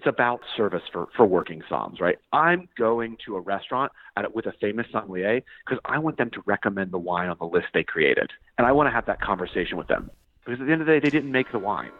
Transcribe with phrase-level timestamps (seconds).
[0.00, 2.16] it's about service for, for working somms, right?
[2.32, 6.42] I'm going to a restaurant at, with a famous sommelier because I want them to
[6.46, 8.30] recommend the wine on the list they created.
[8.56, 10.10] And I want to have that conversation with them.
[10.46, 11.90] Because at the end of the day, they didn't make the wine.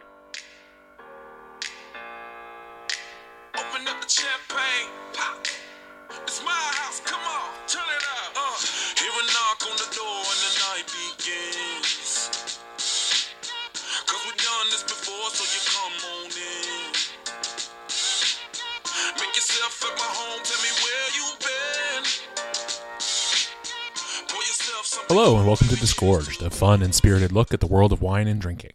[26.01, 28.71] Disgorged, a fun and spirited look at the world of wine and drinking.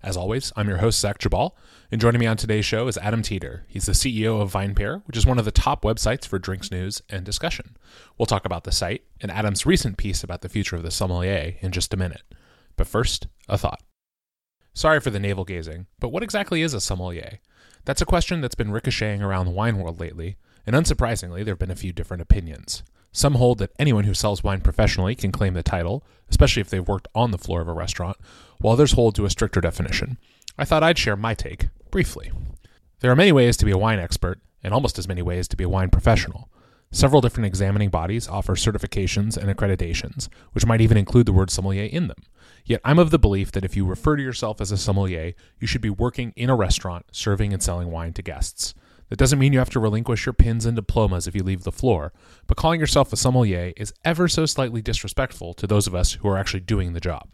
[0.00, 1.50] As always, I'm your host, Zach Geballe,
[1.90, 3.64] and joining me on today's show is Adam Teeter.
[3.66, 7.02] He's the CEO of VinePair, which is one of the top websites for drinks news
[7.10, 7.76] and discussion.
[8.16, 11.56] We'll talk about the site and Adam's recent piece about the future of the sommelier
[11.58, 12.22] in just a minute.
[12.76, 13.82] But first, a thought.
[14.72, 17.40] Sorry for the navel gazing, but what exactly is a sommelier?
[17.86, 21.58] That's a question that's been ricocheting around the wine world lately, and unsurprisingly, there have
[21.58, 22.84] been a few different opinions.
[23.12, 26.86] Some hold that anyone who sells wine professionally can claim the title, especially if they've
[26.86, 28.16] worked on the floor of a restaurant,
[28.58, 30.18] while others hold to a stricter definition.
[30.58, 32.30] I thought I'd share my take, briefly.
[33.00, 35.56] There are many ways to be a wine expert, and almost as many ways to
[35.56, 36.48] be a wine professional.
[36.90, 41.84] Several different examining bodies offer certifications and accreditations, which might even include the word sommelier
[41.84, 42.22] in them.
[42.64, 45.66] Yet I'm of the belief that if you refer to yourself as a sommelier, you
[45.66, 48.74] should be working in a restaurant serving and selling wine to guests.
[49.08, 51.72] That doesn't mean you have to relinquish your pins and diplomas if you leave the
[51.72, 52.12] floor,
[52.46, 56.28] but calling yourself a sommelier is ever so slightly disrespectful to those of us who
[56.28, 57.28] are actually doing the job.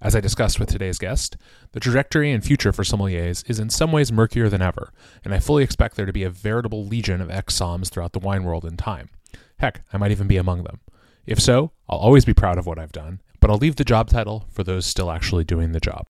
[0.00, 1.36] As I discussed with today's guest,
[1.72, 4.92] the trajectory and future for sommeliers is in some ways murkier than ever,
[5.24, 8.20] and I fully expect there to be a veritable legion of ex somms throughout the
[8.20, 9.08] wine world in time.
[9.58, 10.80] Heck, I might even be among them.
[11.26, 14.08] If so, I'll always be proud of what I've done, but I'll leave the job
[14.08, 16.06] title for those still actually doing the job.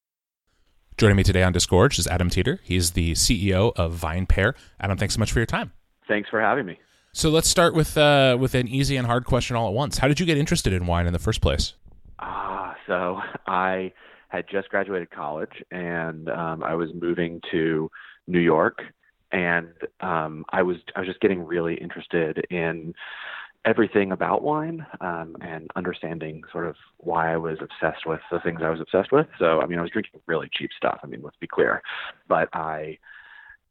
[0.99, 2.59] Joining me today on Disgorge is Adam Teeter.
[2.65, 4.55] He's the CEO of VinePair.
[4.81, 5.71] Adam, thanks so much for your time.
[6.09, 6.77] Thanks for having me.
[7.13, 9.99] So let's start with uh, with an easy and hard question all at once.
[9.99, 11.75] How did you get interested in wine in the first place?
[12.19, 13.93] Ah, so I
[14.31, 17.89] had just graduated college and um, I was moving to
[18.27, 18.83] New York,
[19.31, 19.69] and
[20.01, 22.93] um, I was I was just getting really interested in
[23.65, 28.61] everything about wine um, and understanding sort of why I was obsessed with the things
[28.63, 29.27] I was obsessed with.
[29.39, 31.01] So, I mean, I was drinking really cheap stuff.
[31.03, 31.83] I mean, let's be clear,
[32.29, 32.99] but I,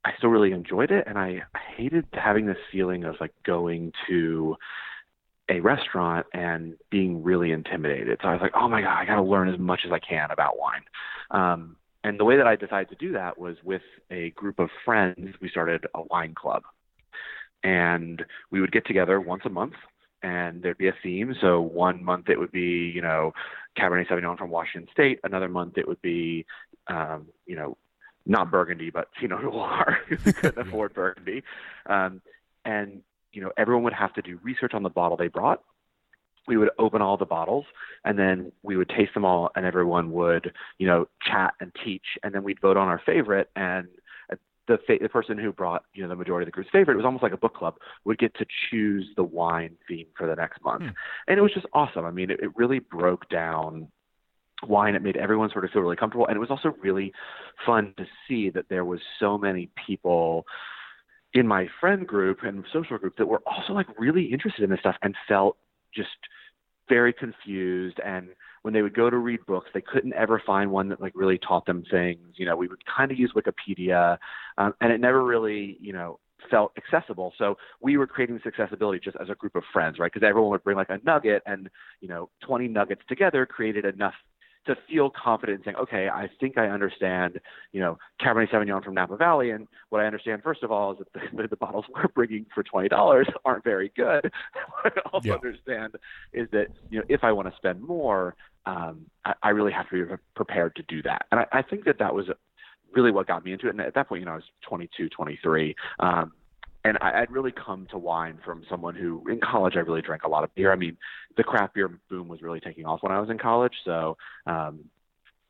[0.05, 1.43] I still really enjoyed it, and I,
[1.75, 4.55] hated having this feeling of like going to
[5.49, 8.17] a restaurant and being really intimidated.
[8.21, 9.99] So I was like, oh my god, I got to learn as much as I
[9.99, 10.81] can about wine.
[11.29, 14.69] Um, and the way that I decided to do that was with a group of
[14.83, 15.35] friends.
[15.39, 16.63] We started a wine club
[17.63, 19.73] and we would get together once a month
[20.23, 21.35] and there'd be a theme.
[21.41, 23.33] So one month it would be, you know,
[23.77, 25.19] Cabernet Sauvignon from Washington State.
[25.23, 26.45] Another month it would be,
[26.87, 27.77] um, you know,
[28.25, 31.43] not Burgundy, but Pinot Noir we couldn't afford Burgundy.
[31.85, 32.21] Um,
[32.65, 33.01] and
[33.31, 35.61] you know, everyone would have to do research on the bottle they brought.
[36.47, 37.65] We would open all the bottles
[38.03, 42.05] and then we would taste them all, and everyone would, you know, chat and teach,
[42.23, 43.87] and then we'd vote on our favorite and
[44.67, 46.97] the fa- the person who brought you know the majority of the group's favorite, it
[46.97, 50.35] was almost like a book club, would get to choose the wine theme for the
[50.35, 50.89] next month, hmm.
[51.27, 52.05] and it was just awesome.
[52.05, 53.87] I mean, it, it really broke down
[54.63, 54.95] wine.
[54.95, 57.13] It made everyone sort of feel really comfortable, and it was also really
[57.65, 60.45] fun to see that there was so many people
[61.33, 64.79] in my friend group and social group that were also like really interested in this
[64.79, 65.57] stuff and felt
[65.93, 66.09] just
[66.89, 68.29] very confused and
[68.67, 71.37] when they would go to read books, they couldn't ever find one that like really
[71.37, 72.19] taught them things.
[72.35, 74.17] You know, we would kind of use Wikipedia,
[74.57, 76.19] um, and it never really, you know,
[76.51, 77.31] felt accessible.
[77.37, 80.11] So we were creating this accessibility just as a group of friends, right?
[80.11, 81.69] Because everyone would bring like a nugget, and
[82.01, 84.15] you know, 20 nuggets together created enough
[84.67, 87.39] to feel confident in saying, okay, I think I understand,
[87.71, 89.51] you know, Cabernet Sauvignon from Napa Valley.
[89.51, 92.63] And what I understand, first of all, is that the, the bottles we're bringing for
[92.63, 94.31] $20 aren't very good.
[94.83, 95.33] what I also yeah.
[95.35, 95.95] understand
[96.33, 98.35] is that, you know, if I want to spend more,
[98.67, 101.25] um, I, I really have to be prepared to do that.
[101.31, 102.25] And I, I think that that was
[102.93, 103.71] really what got me into it.
[103.71, 105.75] And at that point, you know, I was 22, 23.
[105.99, 106.33] Um,
[106.83, 110.23] and I, I'd really come to wine from someone who, in college, I really drank
[110.23, 110.71] a lot of beer.
[110.71, 110.97] I mean,
[111.37, 113.73] the craft beer boom was really taking off when I was in college.
[113.85, 114.85] So um,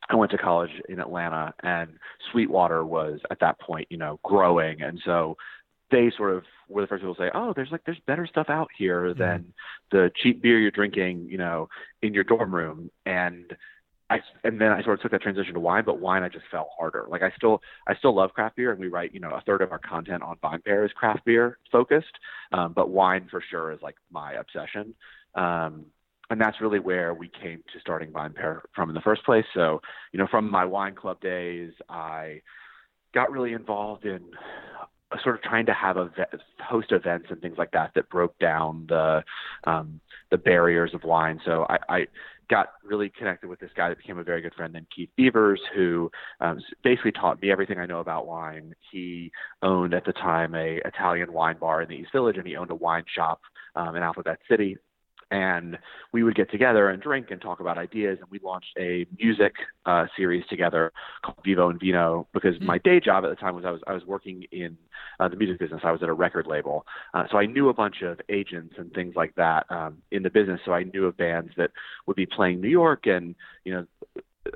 [0.09, 1.89] I went to college in Atlanta, and
[2.31, 5.37] Sweetwater was at that point, you know, growing, and so
[5.89, 8.49] they sort of were the first people to say, "Oh, there's like there's better stuff
[8.49, 9.97] out here than mm-hmm.
[9.97, 11.69] the cheap beer you're drinking, you know,
[12.01, 13.55] in your dorm room." And
[14.09, 16.45] I and then I sort of took that transition to wine, but wine I just
[16.49, 17.05] fell harder.
[17.09, 19.61] Like I still I still love craft beer, and we write you know a third
[19.61, 22.13] of our content on VinePair is craft beer focused,
[22.53, 24.93] um, but wine for sure is like my obsession.
[25.35, 25.85] Um,
[26.29, 29.45] and that's really where we came to starting VinePair from in the first place.
[29.53, 29.81] So
[30.13, 32.41] you know from my wine club days, I
[33.13, 34.21] got really involved in
[35.23, 36.09] sort of trying to have a
[36.59, 39.23] host events and things like that that broke down the
[39.63, 39.99] um,
[40.31, 41.39] the barriers of wine.
[41.45, 42.07] So I, I
[42.49, 45.61] got really connected with this guy that became a very good friend named Keith Beavers,
[45.75, 48.73] who um, basically taught me everything I know about wine.
[48.91, 49.31] He
[49.61, 52.71] owned at the time a Italian wine bar in the East Village, and he owned
[52.71, 53.41] a wine shop
[53.75, 54.77] um, in Alphabet City
[55.31, 55.77] and
[56.13, 59.53] we would get together and drink and talk about ideas and we launched a music
[59.85, 60.91] uh, series together
[61.23, 62.65] called vivo and vino because mm-hmm.
[62.65, 64.77] my day job at the time was i was i was working in
[65.19, 65.81] uh, the music business.
[65.83, 66.85] I was at a record label.
[67.13, 70.29] Uh, so i knew a bunch of agents and things like that um, in the
[70.29, 70.61] business.
[70.65, 71.71] So i knew of bands that
[72.05, 73.35] would be playing new york and
[73.65, 73.85] you know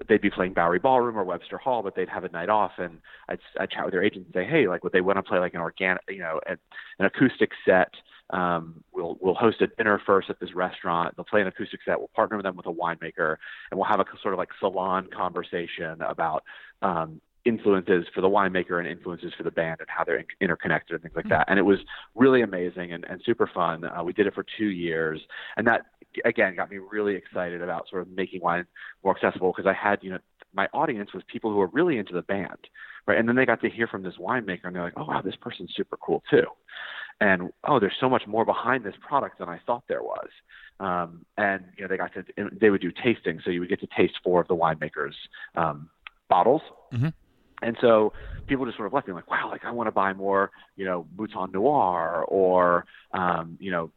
[0.07, 2.99] they'd be playing Bowery Ballroom or Webster Hall, but they'd have a night off, and
[3.27, 5.39] I'd, I'd chat with their agent and say, hey, like, would they want to play
[5.39, 6.57] like an organic, you know, an,
[6.99, 7.89] an acoustic set
[8.31, 11.15] um, we'll we'll host a dinner first at this restaurant.
[11.15, 11.99] They'll play an acoustic set.
[11.99, 13.37] We'll partner with them with a winemaker,
[13.69, 16.43] and we'll have a sort of like salon conversation about
[16.81, 20.93] um, influences for the winemaker and influences for the band and how they're in- interconnected
[20.93, 21.45] and things like that.
[21.49, 21.79] And it was
[22.15, 23.83] really amazing and, and super fun.
[23.83, 25.19] Uh, we did it for two years,
[25.57, 25.85] and that
[26.25, 28.65] again got me really excited about sort of making wine
[29.03, 30.19] more accessible because I had you know
[30.53, 32.67] my audience was people who were really into the band,
[33.07, 33.17] right?
[33.17, 35.35] And then they got to hear from this winemaker, and they're like, "Oh wow, this
[35.41, 36.45] person's super cool too."
[37.21, 40.27] And oh, there's so much more behind this product than I thought there was.
[40.79, 42.25] Um, and you know, they got to
[42.59, 45.13] they would do tasting, so you would get to taste four of the winemakers'
[45.55, 45.89] um,
[46.27, 46.61] bottles.
[46.91, 47.09] Mm-hmm.
[47.61, 48.11] And so
[48.47, 50.83] people just sort of left me like, wow, like I want to buy more, you
[50.83, 53.91] know, Mouton Noir or, um, you know,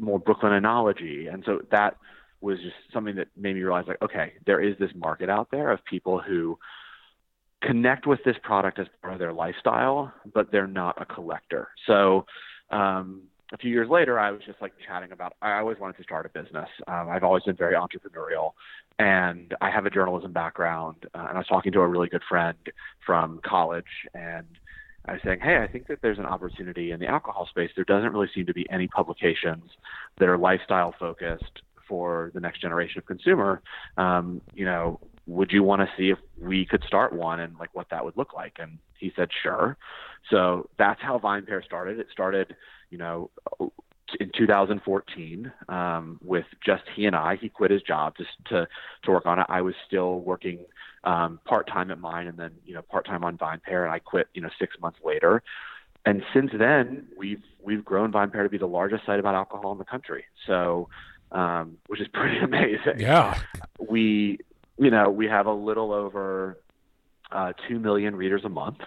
[0.00, 1.32] more Brooklyn Oenology.
[1.32, 1.96] And so that
[2.40, 5.70] was just something that made me realize like, okay, there is this market out there
[5.70, 6.58] of people who
[7.62, 11.68] connect with this product as part of their lifestyle, but they're not a collector.
[11.86, 12.26] So
[12.70, 13.22] um,
[13.52, 15.34] a few years later, I was just like chatting about.
[15.40, 16.68] I always wanted to start a business.
[16.88, 18.52] Um, I've always been very entrepreneurial,
[18.98, 20.96] and I have a journalism background.
[21.14, 22.58] Uh, and I was talking to a really good friend
[23.04, 23.84] from college,
[24.14, 24.46] and
[25.04, 27.70] I was saying, "Hey, I think that there's an opportunity in the alcohol space.
[27.76, 29.70] There doesn't really seem to be any publications
[30.18, 33.62] that are lifestyle focused for the next generation of consumer.
[33.96, 37.74] Um, you know, would you want to see if we could start one and like
[37.74, 38.56] what that would look like?
[38.58, 39.76] And he said sure.
[40.30, 41.98] So that's how VinePair started.
[41.98, 42.54] It started
[42.90, 43.30] you know
[44.20, 47.36] in 2014 um, with just he and I.
[47.36, 48.68] He quit his job just to
[49.04, 49.46] to work on it.
[49.48, 50.60] I was still working
[51.04, 53.98] um, part time at mine and then you know part time on VinePair and I
[53.98, 55.42] quit you know six months later.
[56.04, 59.78] And since then we've we've grown VinePair to be the largest site about alcohol in
[59.78, 60.24] the country.
[60.46, 60.88] So
[61.32, 62.98] um, which is pretty amazing.
[63.00, 63.38] Yeah.
[63.80, 64.38] We
[64.78, 66.58] you know, we have a little over
[67.32, 68.78] uh, 2 million readers a month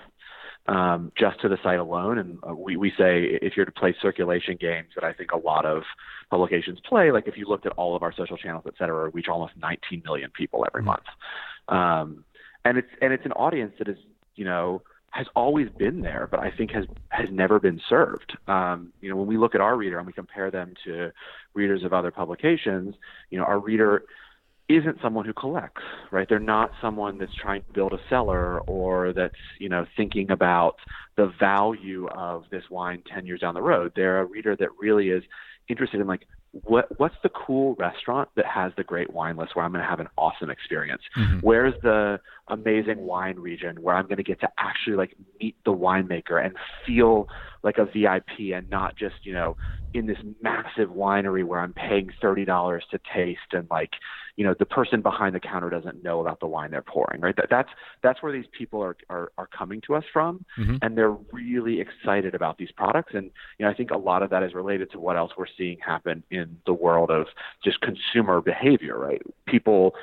[0.67, 2.17] um, just to the site alone.
[2.17, 5.37] And uh, we, we say if you're to play circulation games that I think a
[5.37, 5.83] lot of
[6.29, 9.11] publications play, like if you looked at all of our social channels, et cetera, we
[9.11, 10.87] reach almost 19 million people every mm-hmm.
[10.87, 11.03] month.
[11.67, 12.23] Um,
[12.65, 13.97] and it's, and it's an audience that is,
[14.35, 14.81] you know,
[15.11, 18.37] has always been there, but I think has has never been served.
[18.47, 21.11] Um, you know, when we look at our reader and we compare them to
[21.53, 22.95] readers of other publications,
[23.31, 24.03] you know, our reader
[24.69, 25.81] isn't someone who collects,
[26.11, 26.29] right?
[26.29, 30.75] They're not someone that's trying to build a cellar or that's, you know, thinking about
[31.17, 33.91] the value of this wine 10 years down the road.
[33.95, 35.23] They're a reader that really is
[35.67, 36.21] interested in like
[36.51, 39.89] what what's the cool restaurant that has the great wine list where I'm going to
[39.89, 41.01] have an awesome experience?
[41.17, 41.39] Mm-hmm.
[41.39, 42.19] Where's the
[42.49, 46.55] amazing wine region where I'm going to get to actually like meet the winemaker and
[46.85, 47.27] feel
[47.63, 49.57] like a VIP and not just, you know,
[49.93, 53.91] in this massive winery where I'm paying $30 to taste and like,
[54.35, 57.35] you know, the person behind the counter doesn't know about the wine they're pouring, right?
[57.35, 57.69] That, that's,
[58.03, 60.45] that's where these people are, are, are coming to us from.
[60.57, 60.75] Mm-hmm.
[60.81, 63.13] And they're really excited about these products.
[63.15, 65.47] And, you know, I think a lot of that is related to what else we're
[65.57, 67.25] seeing happen in the world of
[67.63, 69.21] just consumer behavior, right?
[69.47, 69.95] People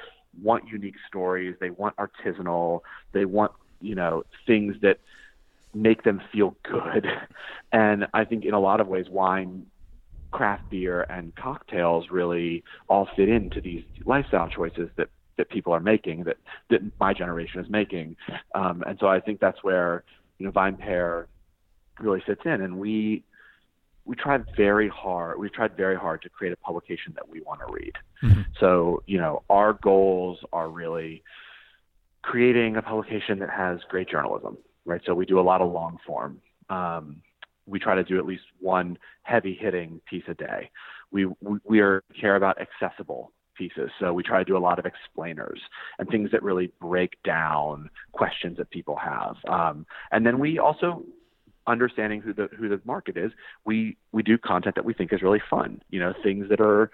[0.43, 1.57] want unique stories.
[1.61, 2.81] They want artisanal.
[3.13, 4.99] They want, you know, things that,
[5.77, 7.07] make them feel good.
[7.73, 9.67] And I think in a lot of ways, wine,
[10.31, 15.81] craft beer, and cocktails really all fit into these lifestyle choices that that people are
[15.81, 16.39] making, that
[16.71, 18.17] that my generation is making.
[18.55, 20.05] Um, and so I think that's where
[20.39, 21.27] you know VinePair
[22.01, 22.63] really fits in.
[22.63, 23.25] And we
[24.07, 25.39] we tried very hard.
[25.39, 27.93] We've tried very hard to create a publication that we want to read.
[28.23, 28.43] Mm-hmm.
[28.61, 31.23] So you know our goals are really
[32.23, 35.03] creating a publication that has great journalism right?
[35.05, 36.41] So we do a lot of long form.
[36.71, 37.23] Um,
[37.67, 40.71] we try to do at least one heavy hitting piece a day.
[41.11, 43.91] We, we, we are, care about accessible pieces.
[43.99, 45.61] So we try to do a lot of explainers
[45.99, 49.37] and things that really break down questions that people have.
[49.49, 51.05] Um, and then we also
[51.67, 53.33] understanding who the who the market is,
[53.65, 55.83] we we do content that we think is really fun.
[55.91, 56.91] You know, things that are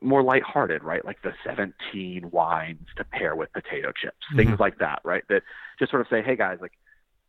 [0.00, 1.04] more lighthearted, right?
[1.04, 4.62] Like the 17 wines to pair with potato chips, things mm-hmm.
[4.62, 5.22] like that, right?
[5.28, 5.42] That
[5.78, 6.72] just sort of say, hey guys, like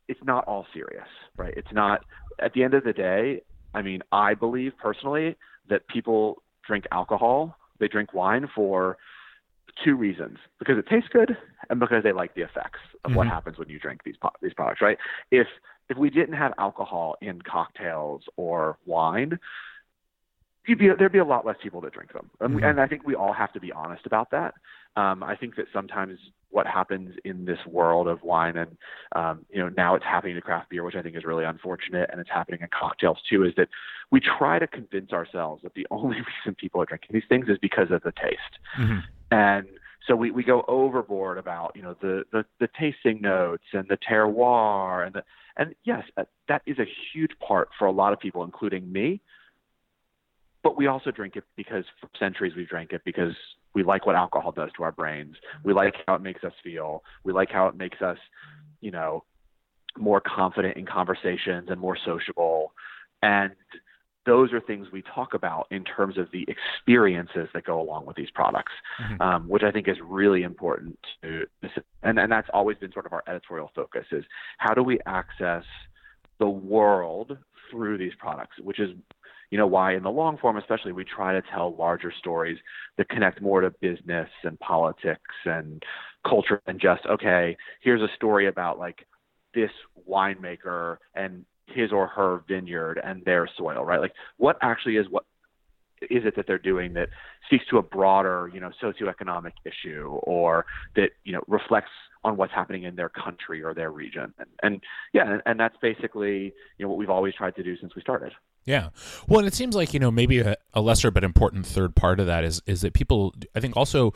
[0.08, 1.08] it's not all serious,
[1.38, 1.54] right?
[1.56, 2.04] It's not.
[2.40, 3.42] At the end of the day,
[3.74, 5.36] I mean, I believe personally
[5.70, 8.98] that people drink alcohol, they drink wine for
[9.84, 11.38] two reasons: because it tastes good
[11.70, 13.18] and because they like the effects of mm-hmm.
[13.18, 14.98] what happens when you drink these these products, right?
[15.32, 15.48] If
[15.92, 19.38] if we didn't have alcohol in cocktails or wine,
[20.66, 22.64] be, there'd be a lot less people that drink them, mm-hmm.
[22.64, 24.54] and I think we all have to be honest about that.
[24.96, 26.18] Um, I think that sometimes
[26.50, 28.78] what happens in this world of wine and
[29.16, 32.10] um, you know now it's happening to craft beer which i think is really unfortunate
[32.12, 33.70] and it's happening in cocktails too is that
[34.12, 37.58] we try to convince ourselves that the only reason people are drinking these things is
[37.62, 39.00] because of the taste mm-hmm.
[39.32, 39.66] and
[40.08, 43.98] so we, we go overboard about you know the, the the tasting notes and the
[43.98, 45.24] terroir and the
[45.58, 49.22] and yes uh, that is a huge part for a lot of people including me
[50.64, 53.34] but we also drink it because for centuries we've drank it because
[53.74, 55.36] we like what alcohol does to our brains.
[55.64, 57.04] We like how it makes us feel.
[57.24, 58.18] We like how it makes us,
[58.82, 59.24] you know,
[59.98, 62.74] more confident in conversations and more sociable.
[63.24, 63.54] And
[64.26, 68.16] those are things we talk about in terms of the experiences that go along with
[68.16, 69.22] these products, mm-hmm.
[69.22, 71.46] um, which I think is really important to,
[72.04, 74.24] and, and that's always been sort of our editorial focus is
[74.58, 75.64] how do we access
[76.40, 77.38] the world
[77.70, 78.92] through these products, which is
[79.50, 82.58] you know why in the long form especially we try to tell larger stories
[82.98, 85.84] that connect more to business and politics and
[86.26, 89.06] culture than just okay here's a story about like
[89.54, 89.72] this
[90.10, 94.02] winemaker and his or her vineyard and their soil right?
[94.02, 95.26] Like what actually is what
[96.02, 97.10] is it that they're doing that
[97.46, 100.66] speaks to a broader you know socioeconomic issue or
[100.96, 101.92] that you know reflects
[102.24, 104.34] on what's happening in their country or their region?
[104.38, 104.82] And, and
[105.14, 108.02] yeah and, and that's basically you know what we've always tried to do since we
[108.02, 108.34] started.
[108.66, 108.90] Yeah.
[109.28, 112.20] Well, and it seems like, you know, maybe a, a, lesser but important third part
[112.20, 114.14] of that is is that people I think also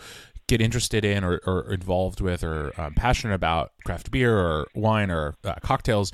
[0.48, 5.10] get interested in or, or involved with or um, passionate about craft beer or wine
[5.10, 6.12] or uh, cocktails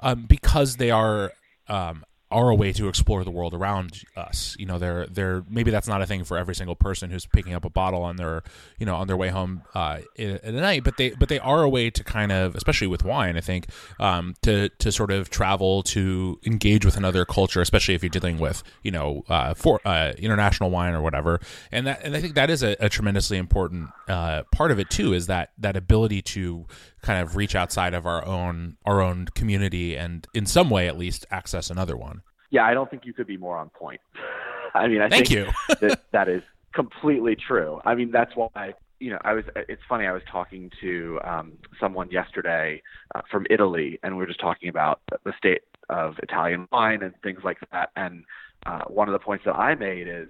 [0.00, 1.32] um, because they are
[1.68, 4.56] um, are a way to explore the world around us.
[4.58, 7.54] You know, they're they're maybe that's not a thing for every single person who's picking
[7.54, 8.42] up a bottle on their
[8.78, 11.90] you know on their way home uh, night, but they but they are a way
[11.90, 13.68] to kind of, especially with wine, I think,
[14.00, 18.40] um, to to sort of travel to engage with another culture, especially if you're dealing
[18.40, 21.40] with you know uh, for uh, international wine or whatever.
[21.70, 24.90] And that and I think that is a, a tremendously important uh, part of it
[24.90, 25.12] too.
[25.12, 26.66] Is that that ability to
[27.04, 30.96] kind of reach outside of our own our own community and in some way at
[30.96, 32.22] least access another one.
[32.50, 34.00] Yeah, I don't think you could be more on point.
[34.74, 35.52] I mean, I Thank think you.
[35.80, 36.42] that that is
[36.72, 37.80] completely true.
[37.84, 39.44] I mean, that's why you know, I was.
[39.68, 40.06] It's funny.
[40.06, 42.82] I was talking to um, someone yesterday
[43.14, 47.12] uh, from Italy, and we were just talking about the state of Italian wine and
[47.22, 47.90] things like that.
[47.96, 48.24] And
[48.64, 50.28] uh, one of the points that I made is,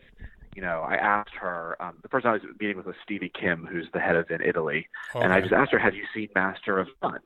[0.54, 1.76] you know, I asked her.
[1.80, 4.40] Um, the person I was meeting with was Stevie Kim, who's the head of in
[4.40, 5.24] Italy, okay.
[5.24, 7.20] and I just asked her, "Have you seen Master of None?"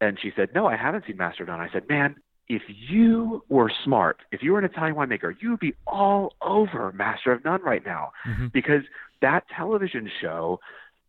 [0.00, 2.16] And she said, "No, I haven't seen Master of None." I said, "Man,
[2.50, 6.90] if you were smart, if you were an Italian winemaker, you would be all over
[6.92, 8.48] Master of None right now mm-hmm.
[8.48, 8.82] because
[9.22, 10.58] that television show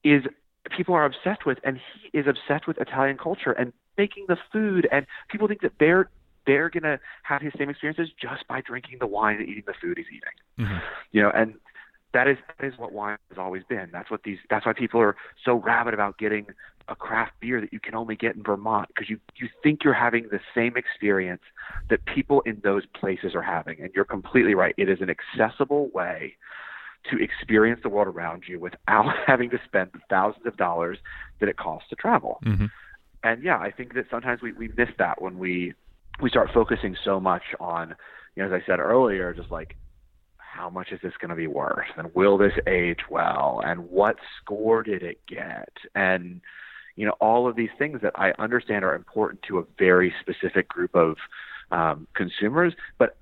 [0.03, 0.23] is
[0.75, 4.87] people are obsessed with, and he is obsessed with Italian culture and making the food,
[4.91, 6.09] and people think that they're
[6.45, 9.97] they're gonna have his same experiences just by drinking the wine and eating the food
[9.97, 10.21] he's eating.
[10.61, 10.77] Mm-hmm.
[11.11, 11.55] You know, and
[12.13, 13.89] that is that is what wine has always been.
[13.91, 14.37] That's what these.
[14.49, 16.47] That's why people are so rabid about getting
[16.87, 19.93] a craft beer that you can only get in Vermont because you you think you're
[19.93, 21.41] having the same experience
[21.89, 24.75] that people in those places are having, and you're completely right.
[24.77, 26.35] It is an accessible way
[27.09, 30.97] to experience the world around you without having to spend the thousands of dollars
[31.39, 32.39] that it costs to travel.
[32.45, 32.65] Mm-hmm.
[33.23, 35.73] And yeah, I think that sometimes we we miss that when we
[36.21, 37.95] we start focusing so much on,
[38.35, 39.77] you know, as I said earlier, just like
[40.51, 44.17] how much is this going to be worth and will this age well and what
[44.39, 46.41] score did it get and
[46.95, 50.67] you know all of these things that i understand are important to a very specific
[50.67, 51.15] group of
[51.71, 53.17] um, consumers but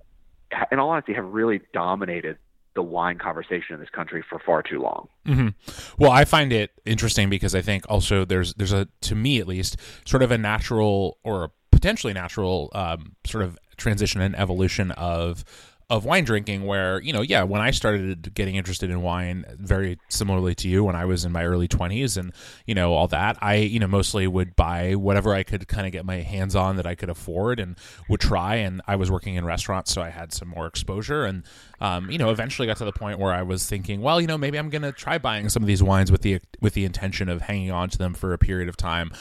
[0.72, 2.38] in all honesty have really dominated
[2.76, 5.10] the wine conversation in this country for far too long.
[5.28, 6.02] Mm-hmm.
[6.02, 9.48] Well, I find it interesting because I think also there's there's a to me at
[9.48, 14.92] least sort of a natural or a potentially natural um, sort of transition and evolution
[14.92, 15.44] of
[15.90, 19.98] of wine drinking where you know yeah when i started getting interested in wine very
[20.10, 22.32] similarly to you when i was in my early 20s and
[22.68, 25.92] you know all that i you know mostly would buy whatever i could kind of
[25.92, 27.76] get my hands on that i could afford and
[28.08, 31.44] would try and i was working in restaurants so i had some more exposure and
[31.82, 34.38] um, you know eventually got to the point where i was thinking well you know
[34.38, 37.30] maybe i'm going to try buying some of these wines with the with the intention
[37.30, 39.12] of hanging on to them for a period of time.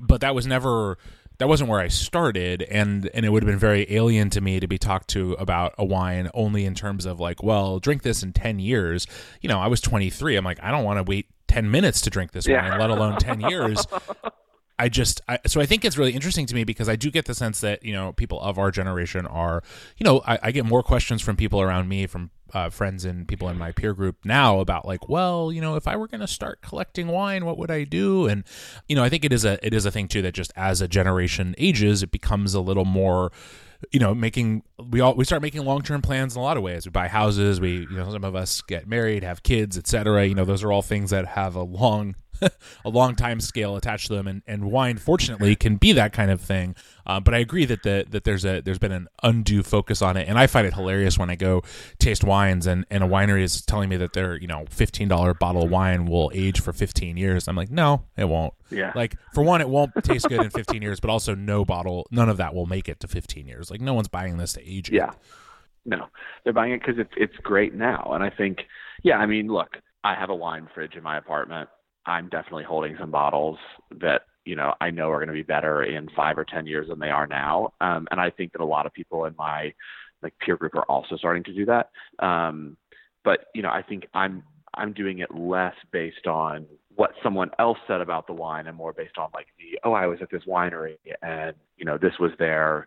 [0.00, 0.98] But that was never
[1.42, 4.60] that wasn't where I started, and and it would have been very alien to me
[4.60, 8.22] to be talked to about a wine only in terms of like, well, drink this
[8.22, 9.08] in ten years.
[9.40, 10.36] You know, I was 23.
[10.36, 12.70] I'm like, I don't want to wait 10 minutes to drink this yeah.
[12.70, 13.84] wine, let alone 10 years.
[14.78, 17.26] I just I, so I think it's really interesting to me because I do get
[17.26, 19.62] the sense that you know people of our generation are
[19.96, 23.26] you know I, I get more questions from people around me from uh, friends and
[23.26, 26.20] people in my peer group now about like well you know if I were going
[26.20, 28.26] to start collecting wine what would I do?
[28.26, 28.44] And
[28.88, 30.80] you know I think it is a it is a thing too that just as
[30.80, 33.30] a generation ages it becomes a little more
[33.90, 36.86] you know making we all we start making long-term plans in a lot of ways.
[36.86, 40.34] We buy houses we you know some of us get married have kids etc you
[40.34, 42.14] know those are all things that have a long
[42.84, 46.30] a long time scale attached to them, and, and wine, fortunately, can be that kind
[46.30, 46.74] of thing.
[47.06, 50.16] Uh, but I agree that the, that there's a there's been an undue focus on
[50.16, 51.62] it, and I find it hilarious when I go
[51.98, 55.34] taste wines and, and a winery is telling me that their you know fifteen dollar
[55.34, 57.48] bottle of wine will age for fifteen years.
[57.48, 58.54] I'm like, no, it won't.
[58.70, 58.92] Yeah.
[58.94, 62.28] Like for one, it won't taste good in fifteen years, but also no bottle, none
[62.28, 63.70] of that will make it to fifteen years.
[63.70, 64.90] Like no one's buying this to age.
[64.90, 65.12] Yeah.
[65.84, 66.06] No,
[66.44, 68.58] they're buying it because it's it's great now, and I think,
[69.02, 71.68] yeah, I mean, look, I have a wine fridge in my apartment.
[72.06, 73.58] I'm definitely holding some bottles
[74.00, 76.88] that you know I know are going to be better in five or ten years
[76.88, 77.72] than they are now.
[77.80, 79.72] Um, and I think that a lot of people in my
[80.22, 81.90] like peer group are also starting to do that.
[82.24, 82.76] Um,
[83.24, 84.42] but you know, I think I'm
[84.74, 88.92] I'm doing it less based on what someone else said about the wine and more
[88.92, 92.32] based on like the oh I was at this winery and you know this was
[92.38, 92.86] their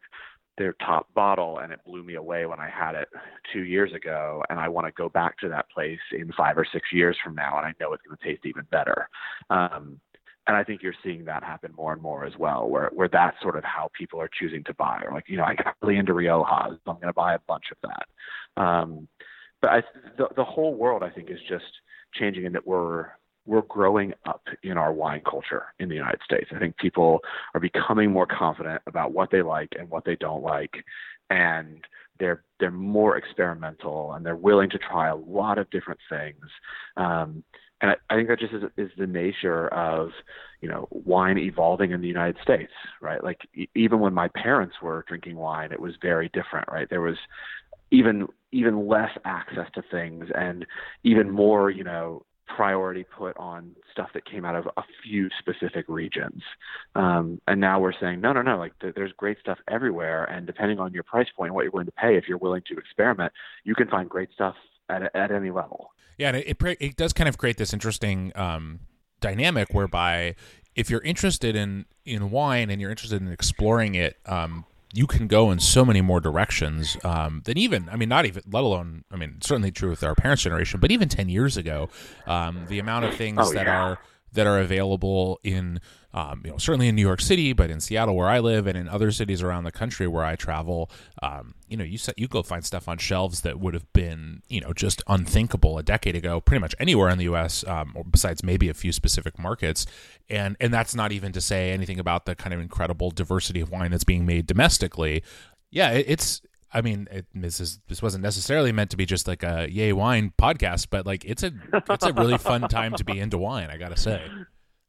[0.58, 3.10] their top bottle and it blew me away when I had it
[3.52, 6.66] two years ago and I want to go back to that place in five or
[6.72, 9.10] six years from now and I know it's going to taste even better.
[9.50, 10.00] Um,
[10.48, 13.36] and I think you're seeing that happen more and more as well, where where that's
[13.42, 15.02] sort of how people are choosing to buy.
[15.04, 17.40] Or like, you know, I got really into Rioja, so I'm going to buy a
[17.48, 18.62] bunch of that.
[18.62, 19.08] Um,
[19.62, 19.84] but I,
[20.18, 21.66] the the whole world, I think, is just
[22.14, 23.08] changing in that we're
[23.46, 26.50] we're growing up in our wine culture in the United States.
[26.56, 27.20] I think people
[27.54, 30.74] are becoming more confident about what they like and what they don't like,
[31.30, 31.86] and
[32.20, 36.46] they're they're more experimental and they're willing to try a lot of different things.
[36.98, 37.44] Um,
[37.82, 40.10] and I, I think that just is, is the nature of
[40.62, 42.72] you know wine evolving in the United States,
[43.02, 43.24] right?
[43.24, 46.90] Like e- even when my parents were drinking wine, it was very different, right?
[46.90, 47.18] There was
[47.92, 50.66] even even less access to things and
[51.04, 55.86] even more you know priority put on stuff that came out of a few specific
[55.88, 56.42] regions.
[56.96, 60.26] Um, and now we're saying, no, no, no, like th- there's great stuff everywhere.
[60.26, 62.78] And depending on your price point, what you're willing to pay, if you're willing to
[62.78, 64.56] experiment, you can find great stuff
[64.90, 65.92] at, at any level.
[66.18, 66.30] Yeah.
[66.30, 68.82] And it, it, it does kind of create this interesting um,
[69.20, 70.36] dynamic whereby
[70.76, 75.28] if you're interested in, in wine and you're interested in exploring it, um, you can
[75.28, 79.04] go in so many more directions um, than even I mean not even let alone
[79.12, 81.90] I mean certainly true with our parents' generation, but even ten years ago,
[82.26, 83.82] um, the amount of things oh, that yeah.
[83.82, 84.00] are
[84.36, 85.80] that are available in
[86.14, 88.78] um, you know certainly in New York City, but in Seattle where I live and
[88.78, 90.90] in other cities around the country where I travel,
[91.22, 94.62] um, you know you you go find stuff on shelves that would have been you
[94.62, 97.66] know just unthinkable a decade ago, pretty much anywhere in the U.S.
[97.68, 99.86] Um, or besides maybe a few specific markets,
[100.30, 103.70] and and that's not even to say anything about the kind of incredible diversity of
[103.70, 105.24] wine that's being made domestically.
[105.72, 106.42] Yeah, it's
[106.76, 109.94] I mean, it, this is this wasn't necessarily meant to be just like a yay
[109.94, 111.54] wine podcast, but like it's a
[111.90, 113.70] it's a really fun time to be into wine.
[113.70, 114.22] I gotta say,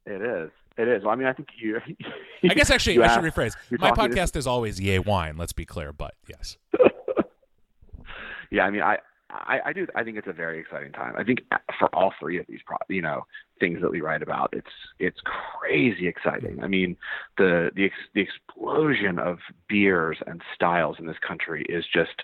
[0.04, 0.50] it is.
[0.76, 1.04] It is.
[1.04, 1.80] Well, I mean, I think you.
[2.50, 3.54] I guess actually, I should rephrase.
[3.70, 5.36] My talking to- podcast is always yay wine.
[5.36, 6.56] Let's be clear, but yes.
[8.50, 8.98] yeah, I mean, I,
[9.46, 9.86] I, I do.
[9.94, 11.14] I think it's a very exciting time.
[11.16, 11.40] I think
[11.78, 13.26] for all three of these, pro- you know,
[13.60, 16.62] things that we write about, it's it's crazy exciting.
[16.62, 16.96] I mean,
[17.38, 22.22] the the ex- the explosion of beers and styles in this country is just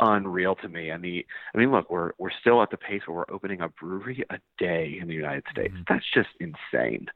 [0.00, 0.90] unreal to me.
[0.90, 3.68] And the, I mean, look, we're we're still at the pace where we're opening a
[3.68, 5.74] brewery a day in the United States.
[5.74, 5.84] Mhm.
[5.88, 7.06] That's just insane,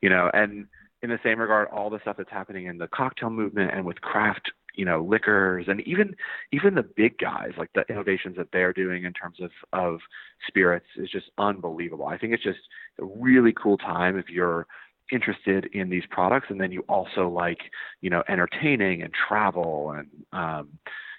[0.00, 0.30] you know.
[0.32, 0.66] And
[1.02, 4.00] in the same regard, all the stuff that's happening in the cocktail movement and with
[4.00, 6.14] craft, you know, liquors, and even
[6.52, 10.00] even the big guys, like the innovations that they're doing in terms of of
[10.46, 12.06] spirits, is just unbelievable.
[12.06, 12.60] I think it's just
[13.00, 14.66] a really cool time if you're
[15.10, 17.58] interested in these products and then you also like
[18.00, 20.70] you know entertaining and travel and um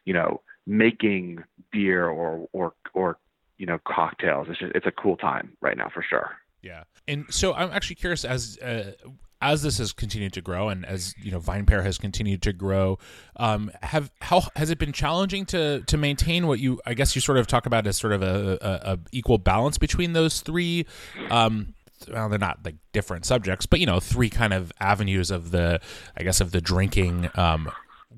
[0.06, 3.18] you know making beer or or or
[3.58, 4.48] you know cocktails.
[4.50, 6.38] It's just it's a cool time right now for sure.
[6.62, 8.94] Yeah, and so I'm actually curious as uh,
[9.44, 12.98] as this has continued to grow, and as you know, VinePair has continued to grow.
[13.36, 17.22] Um, have how has it been challenging to to maintain what you I guess you
[17.22, 20.86] sort of talk about as sort of a, a, a equal balance between those three.
[21.30, 21.74] Um,
[22.12, 25.80] well, they're not like different subjects, but you know, three kind of avenues of the,
[26.18, 27.72] I guess, of the drinking um,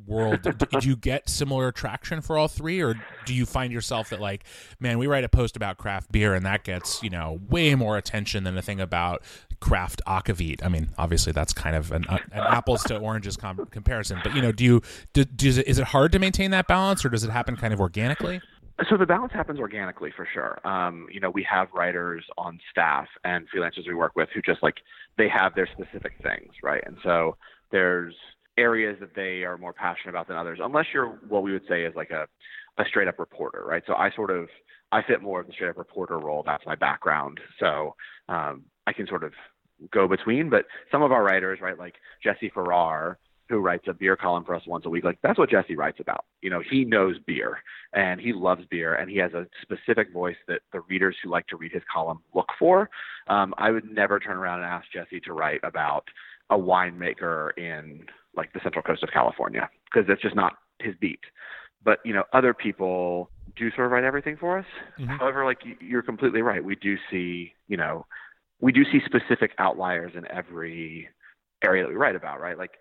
[0.06, 0.42] world.
[0.42, 4.44] do you get similar traction for all three, or do you find yourself that like,
[4.80, 7.98] man, we write a post about craft beer and that gets you know way more
[7.98, 9.24] attention than a thing about
[9.60, 10.64] craft aquavit?
[10.64, 14.42] I mean, obviously that's kind of an, an apples to oranges com- comparison, but you
[14.42, 14.82] know, do you
[15.14, 17.80] do, it, is it hard to maintain that balance, or does it happen kind of
[17.80, 18.42] organically?
[18.90, 20.60] So the balance happens organically for sure.
[20.68, 24.62] Um, you know, we have writers on staff and freelancers we work with who just
[24.62, 24.76] like
[25.18, 26.84] they have their specific things, right?
[26.86, 27.38] And so
[27.72, 28.14] there's
[28.58, 31.84] areas that they are more passionate about than others, unless you're what we would say
[31.84, 32.28] is like a,
[32.78, 33.84] a straight up reporter, right?
[33.88, 34.48] So I sort of
[34.92, 36.44] I fit more of the straight up reporter role.
[36.46, 37.40] That's my background.
[37.60, 37.96] So
[38.30, 39.34] um, I can sort of
[39.92, 40.50] go between.
[40.50, 43.18] But some of our writers, right, like Jesse Farrar,
[43.50, 46.00] who writes a beer column for us once a week, like that's what Jesse writes
[46.00, 46.26] about.
[46.42, 47.60] You know, he knows beer
[47.94, 51.46] and he loves beer and he has a specific voice that the readers who like
[51.48, 52.90] to read his column look for.
[53.28, 56.08] Um, I would never turn around and ask Jesse to write about
[56.50, 58.06] a winemaker in
[58.36, 61.20] like the central coast of California because that's just not his beat.
[61.84, 64.66] But you know, other people do sort of write everything for us.
[65.00, 65.16] Mm-hmm.
[65.16, 66.64] However, like you're completely right.
[66.64, 68.06] We do see, you know,
[68.60, 71.08] we do see specific outliers in every
[71.64, 72.58] area that we write about, right?
[72.58, 72.72] Like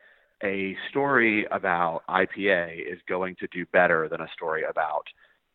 [0.43, 5.05] a story about IPA is going to do better than a story about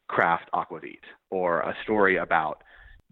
[0.08, 2.64] craft aquavit or a story about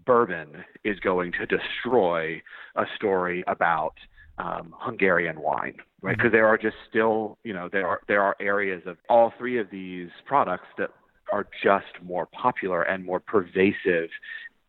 [0.06, 2.42] bourbon is going to destroy
[2.76, 3.94] a story about
[4.38, 6.16] um, Hungarian wine, right?
[6.16, 6.36] Because mm-hmm.
[6.36, 9.70] there are just still, you know, there are there are areas of all three of
[9.72, 10.92] these products that
[11.32, 14.10] are just more popular and more pervasive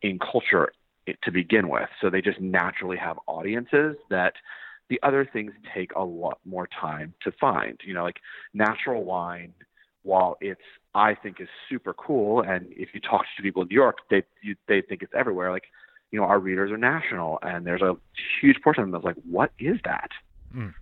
[0.02, 0.72] in culture
[1.22, 1.88] to begin with.
[2.00, 4.34] So they just naturally have audiences that
[4.88, 7.78] the other things take a lot more time to find.
[7.84, 8.20] You know, like
[8.54, 9.52] natural wine,
[10.02, 10.60] while it's
[10.94, 14.22] I think is super cool, and if you talk to people in New York, they
[14.42, 15.50] you, they think it's everywhere.
[15.50, 15.64] Like,
[16.10, 17.96] you know, our readers are national, and there's a
[18.40, 20.10] huge portion of them that's like, what is that?
[20.54, 20.74] Mm.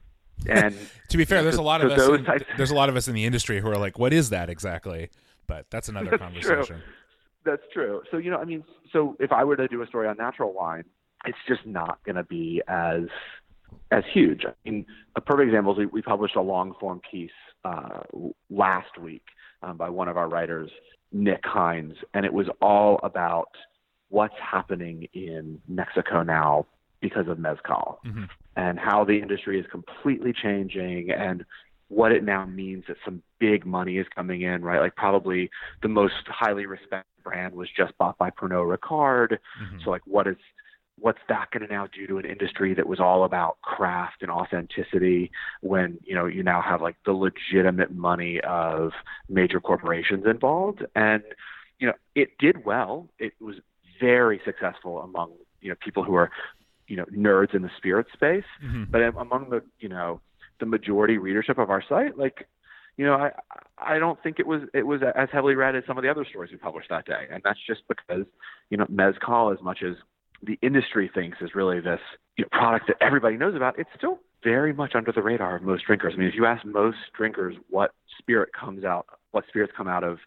[0.48, 0.76] And
[1.08, 2.08] to be fair, there's a lot of us.
[2.08, 2.44] In, types...
[2.56, 5.10] there's a lot of us in the industry who are like, what is that exactly?
[5.46, 6.64] But that's another that's conversation.
[6.64, 6.92] True.
[7.44, 8.02] That's true.
[8.10, 10.52] So you know, I mean, so if I were to do a story on natural
[10.52, 10.84] wine,
[11.24, 13.02] it's just not going to be as
[13.90, 14.44] as huge.
[14.44, 17.30] I mean, a perfect example is we, we published a long form piece
[17.64, 18.00] uh,
[18.50, 19.22] last week
[19.62, 20.70] um, by one of our writers,
[21.12, 23.48] Nick Hines, and it was all about
[24.08, 26.66] what's happening in Mexico now
[27.00, 28.24] because of mezcal mm-hmm.
[28.56, 31.44] and how the industry is completely changing and
[31.88, 34.80] what it now means that some big money is coming in, right?
[34.80, 35.50] Like probably
[35.82, 39.38] the most highly respected brand was just bought by Pernod Ricard.
[39.62, 39.78] Mm-hmm.
[39.84, 40.36] So like what is
[40.98, 44.30] what's that going to now do to an industry that was all about craft and
[44.30, 48.92] authenticity when you know you now have like the legitimate money of
[49.28, 51.22] major corporations involved and
[51.78, 53.56] you know it did well it was
[54.00, 56.30] very successful among you know people who are
[56.86, 58.84] you know nerds in the spirit space mm-hmm.
[58.90, 60.20] but among the you know
[60.60, 62.46] the majority readership of our site, like
[62.96, 63.32] you know, I
[63.78, 66.24] I don't think it was it was as heavily read as some of the other
[66.28, 68.24] stories we published that day, and that's just because
[68.70, 69.96] you know mezcal, as much as
[70.42, 72.00] the industry thinks is really this
[72.36, 75.62] you know, product that everybody knows about, it's still very much under the radar of
[75.62, 76.12] most drinkers.
[76.14, 80.04] I mean, if you ask most drinkers what spirit comes out, what spirits come out
[80.04, 80.18] of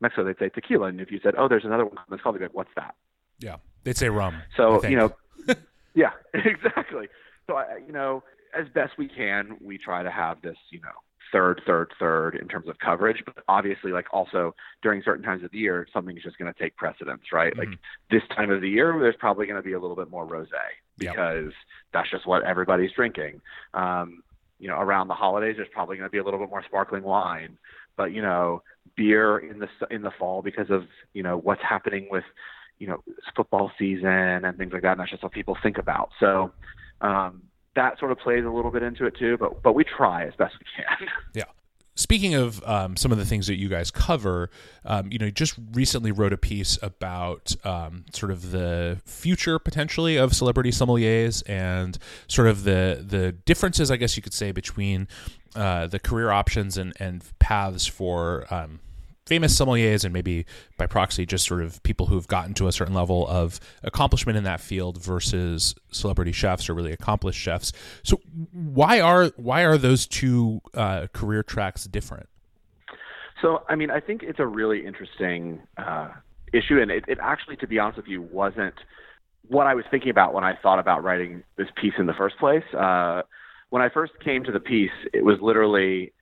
[0.00, 2.44] Mexico, they'd say tequila, and if you said, oh, there's another one mezcal, they'd be
[2.46, 2.96] like, what's that?
[3.42, 4.42] Yeah, they'd say rum.
[4.56, 5.14] So you know,
[5.94, 7.08] yeah, exactly.
[7.46, 8.22] So I, you know,
[8.58, 10.88] as best we can, we try to have this, you know,
[11.32, 13.22] third, third, third in terms of coverage.
[13.24, 16.76] But obviously, like also during certain times of the year, something's just going to take
[16.76, 17.52] precedence, right?
[17.52, 17.70] Mm-hmm.
[17.70, 17.78] Like
[18.10, 20.46] this time of the year, there's probably going to be a little bit more rosé
[20.98, 21.52] because yep.
[21.92, 23.40] that's just what everybody's drinking.
[23.74, 24.22] Um,
[24.58, 27.02] you know, around the holidays, there's probably going to be a little bit more sparkling
[27.02, 27.58] wine.
[27.96, 28.62] But you know,
[28.96, 32.24] beer in the in the fall because of you know what's happening with
[32.82, 33.02] you know
[33.36, 34.92] football season and things like that.
[34.92, 36.10] And that's just what people think about.
[36.20, 36.52] So.
[37.00, 37.42] Um,
[37.74, 39.36] that sort of plays a little bit into it too.
[39.38, 41.08] But but we try as best we can.
[41.34, 41.44] Yeah.
[41.94, 44.48] Speaking of um, some of the things that you guys cover,
[44.86, 50.16] um, you know, just recently wrote a piece about um, sort of the future potentially
[50.16, 55.06] of celebrity sommeliers and sort of the the differences, I guess you could say, between
[55.54, 58.80] uh, the career options and and paths for um,
[59.26, 60.44] famous sommeliers and maybe
[60.76, 64.36] by proxy just sort of people who have gotten to a certain level of accomplishment
[64.36, 67.72] in that field versus celebrity chefs or really accomplished chefs.
[68.02, 68.20] So
[68.52, 72.28] why are why are those two uh, career tracks different?
[73.40, 76.08] So I mean, I think it's a really interesting uh,
[76.52, 78.74] issue, and it, it actually, to be honest with you, wasn't
[79.48, 82.38] what I was thinking about when I thought about writing this piece in the first
[82.38, 82.62] place.
[82.72, 83.22] Uh,
[83.70, 86.12] when I first came to the piece, it was literally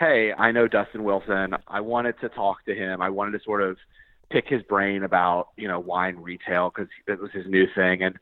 [0.00, 1.54] hey, I know Dustin Wilson.
[1.68, 3.02] I wanted to talk to him.
[3.02, 3.76] I wanted to sort of
[4.30, 8.02] pick his brain about, you know, wine retail because it was his new thing.
[8.02, 8.16] And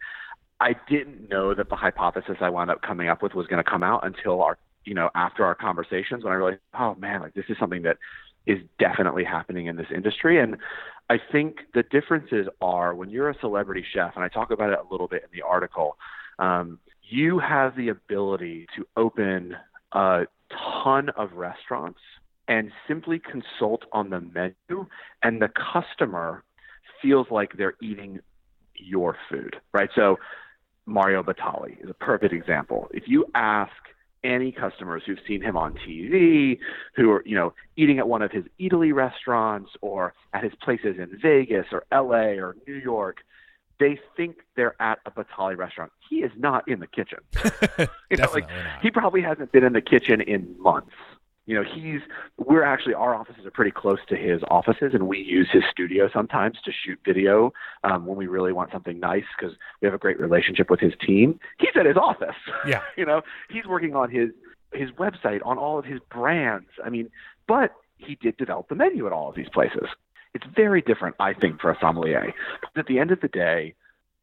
[0.60, 3.70] I didn't know that the hypothesis I wound up coming up with was going to
[3.70, 7.34] come out until our, you know, after our conversations when I realized, oh man, like
[7.34, 7.98] this is something that
[8.46, 10.40] is definitely happening in this industry.
[10.40, 10.56] And
[11.08, 14.80] I think the differences are when you're a celebrity chef, and I talk about it
[14.80, 15.96] a little bit in the article,
[16.40, 19.54] um, you have the ability to open
[19.92, 22.00] a ton of restaurants
[22.48, 24.86] and simply consult on the menu,
[25.22, 26.42] and the customer
[27.02, 28.20] feels like they're eating
[28.74, 29.90] your food, right?
[29.94, 30.16] So
[30.86, 32.88] Mario Batali is a perfect example.
[32.92, 33.72] If you ask
[34.24, 36.58] any customers who've seen him on TV,
[36.96, 40.96] who are, you know, eating at one of his Italy restaurants or at his places
[40.98, 43.18] in Vegas or LA or New York,
[43.78, 45.92] they think they're at a Batali restaurant.
[46.08, 47.18] He is not in the kitchen.
[48.10, 48.82] you know, like, not.
[48.82, 50.94] he probably hasn't been in the kitchen in months.
[51.46, 52.00] You know, he's
[52.36, 56.10] we're actually our offices are pretty close to his offices, and we use his studio
[56.12, 59.98] sometimes to shoot video um, when we really want something nice because we have a
[59.98, 61.40] great relationship with his team.
[61.58, 62.36] He's at his office.
[62.66, 62.82] Yeah.
[62.98, 64.28] you know, he's working on his
[64.74, 66.68] his website, on all of his brands.
[66.84, 67.08] I mean,
[67.46, 69.88] but he did develop the menu at all of these places.
[70.34, 72.32] It's very different, I think, for a sommelier.
[72.74, 73.74] But at the end of the day,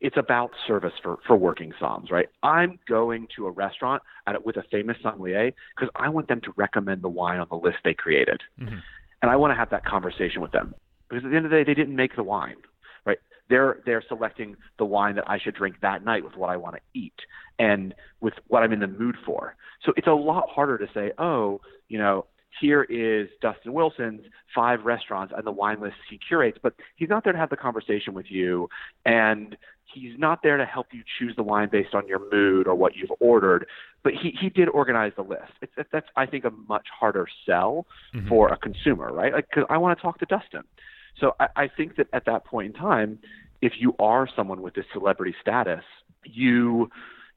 [0.02, 2.28] it's about service for, for working somms, right?
[2.44, 6.54] I'm going to a restaurant at, with a famous sommelier because I want them to
[6.56, 8.41] recommend the wine on the list they created.
[8.60, 8.78] Mm-hmm.
[9.22, 10.76] And I want to have that conversation with them
[11.10, 12.58] because at the end of the day, they didn't make the wine,
[13.06, 13.18] right?
[13.50, 16.76] They're, they're selecting the wine that I should drink that night with what I want
[16.76, 17.15] to eat
[17.58, 19.56] and with what I'm in the mood for.
[19.84, 22.26] So it's a lot harder to say, oh, you know,
[22.60, 24.22] here is Dustin Wilson's
[24.54, 27.58] five restaurants and the wine list he curates, but he's not there to have the
[27.58, 28.70] conversation with you
[29.06, 29.58] and
[29.94, 32.96] he's not there to help you choose the wine based on your mood or what
[32.96, 33.65] you've ordered,
[34.04, 35.52] but he, he did organize the list.
[35.62, 38.28] It's, that's, I think, a much harder sell Mhm.
[38.28, 39.34] for a consumer, right?
[39.34, 40.63] Like, cause I want to talk to Dustin.
[41.20, 43.20] So I, I think that at that point in time,
[43.62, 45.84] if you are someone with this celebrity status,
[46.24, 46.89] you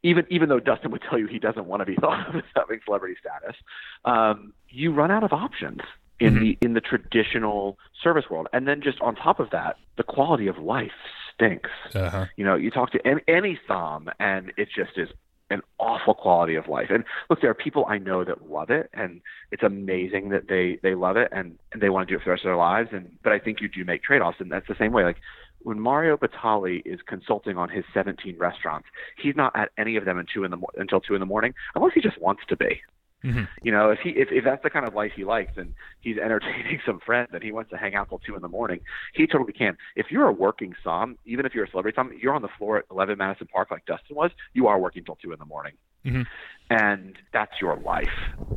[0.03, 2.43] even even though Dustin would tell you he doesn't want to be thought of as
[2.55, 3.57] having celebrity status,
[4.05, 5.81] um, you run out of options
[6.21, 6.41] in Mhm.
[6.41, 8.49] the in the traditional service world.
[8.53, 10.93] And then just on top of that, the quality of life
[11.35, 11.71] stinks.
[11.95, 12.27] Uh-huh.
[12.37, 15.09] You know, you talk to any, any somm, and it just is
[15.51, 16.89] an awful quality of life.
[16.91, 20.79] And look, there are people I know that love it, and it's amazing that they
[20.83, 22.57] they love it and, and they want to do it for the rest of their
[22.57, 22.91] lives.
[22.93, 25.05] And but I think you do make trade offs, and that's the same way.
[25.05, 25.19] Like
[25.61, 30.19] when Mario Batali is consulting on his 17 restaurants, he's not at any of them
[30.19, 32.57] in two in the mo- until two in the morning, unless he just wants to
[32.57, 32.81] be.
[33.25, 33.49] Mhm.
[33.63, 36.19] You know, if he if, if that's the kind of life he likes and he's
[36.19, 38.81] entertaining some friends and he wants to hang out till two in the morning,
[39.13, 39.77] he totally can.
[39.97, 42.79] If you're a working somm, even if you're a celebrity somm, you're on the floor
[42.79, 44.31] at 11 Madison Park like Dustin was.
[44.55, 45.73] You are working till two in the morning,
[46.07, 46.27] Mhm.
[46.71, 48.07] and that's your life.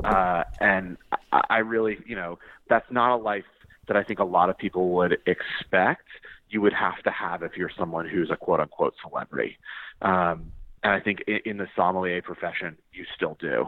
[0.04, 0.98] Uh, and
[1.32, 2.38] I, I really, you know,
[2.70, 3.46] that's not a life
[3.88, 6.08] that I think a lot of people would expect.
[6.52, 9.58] You would have to have if you're someone who's a quote unquote celebrity.
[10.02, 10.52] Um,
[10.84, 13.66] and I think in, in the sommelier profession, you still do.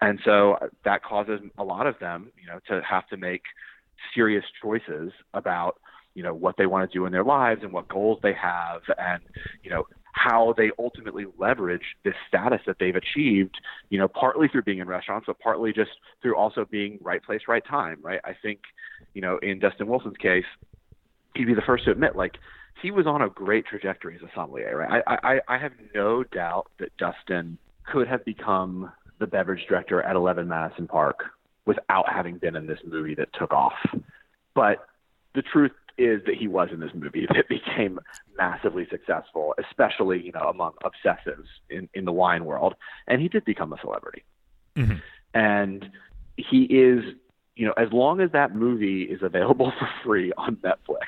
[0.00, 3.42] And so that causes a lot of them, you know, to have to make
[4.14, 5.76] serious choices about,
[6.14, 8.80] you know, what they want to do in their lives and what goals they have
[8.96, 9.22] and,
[9.62, 13.54] you know, how they ultimately leverage this status that they've achieved,
[13.90, 15.90] you know, partly through being in restaurants, but partly just
[16.20, 18.20] through also being right place, right time, right?
[18.24, 18.60] I think,
[19.14, 20.44] you know, in Dustin Wilson's case,
[21.34, 22.38] he'd be the first to admit, like,
[22.82, 25.02] he was on a great trajectory as a sommelier, right?
[25.06, 30.16] I, I, I have no doubt that Dustin could have become the beverage director at
[30.16, 31.24] 11 Madison Park
[31.66, 33.74] without having been in this movie that took off.
[34.54, 34.86] But
[35.34, 38.00] the truth is that he was in this movie that became
[38.36, 42.74] massively successful, especially you know among obsessives in in the wine world,
[43.06, 44.24] and he did become a celebrity.
[44.76, 45.00] Mhm.
[45.34, 45.90] And
[46.36, 47.04] he is,
[47.56, 51.06] you know, as long as that movie is available for free on Netflix,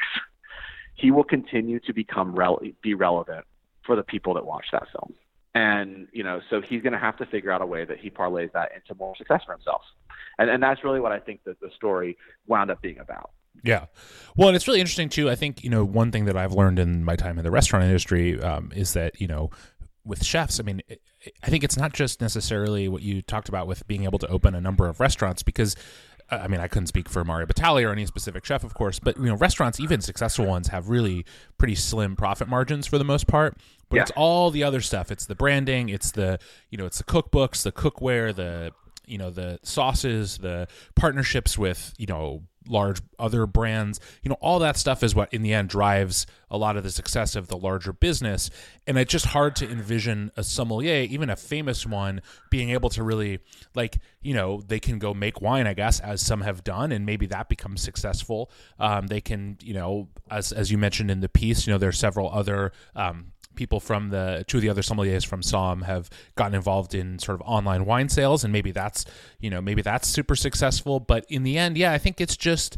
[0.94, 3.44] he will continue to become rel- be relevant
[3.84, 5.14] for the people that watch that film.
[5.54, 8.10] And you know, so he's going to have to figure out a way that he
[8.10, 9.82] parlays that into more success for himself.
[10.38, 13.30] And and that's really what I think that the story wound up being about.
[13.62, 13.86] Yeah.
[14.36, 15.30] Well, and it's really interesting too.
[15.30, 17.84] I think, you know, one thing that I've learned in my time in the restaurant
[17.84, 19.50] industry um, is that, you know,
[20.04, 20.82] with chefs, I mean,
[21.42, 24.54] I think it's not just necessarily what you talked about with being able to open
[24.54, 25.76] a number of restaurants because
[26.32, 29.16] I mean, I couldn't speak for Mario Batali or any specific chef, of course, but
[29.18, 31.26] you know, restaurants, even successful ones, have really
[31.58, 33.56] pretty slim profit margins for the most part.
[33.90, 34.02] But Yeah.
[34.02, 35.10] it's all the other stuff.
[35.10, 35.88] It's the branding.
[35.90, 36.38] It's the
[36.70, 38.72] you know, it's the cookbooks, the cookware, the
[39.04, 44.00] you know, the sauces, the partnerships with you know large other brands.
[44.22, 46.90] You know, all that stuff is what in the end drives a lot of the
[46.90, 48.50] success of the larger business.
[48.86, 52.20] And it's just hard to envision a sommelier, even a famous one,
[52.50, 53.40] being able to really
[53.74, 57.06] like you know they can go make wine, I guess, as some have done, and
[57.06, 58.50] maybe that becomes successful.
[58.78, 61.98] Um, they can you know as as you mentioned in the piece, you know, there's
[61.98, 62.72] several other.
[62.94, 67.18] Um, people from the two of the other sommeliers from Somm have gotten involved in
[67.18, 69.04] sort of online wine sales, and maybe that's
[69.40, 71.00] you know maybe that's super successful.
[71.00, 72.76] But in the end, yeah, I think it's just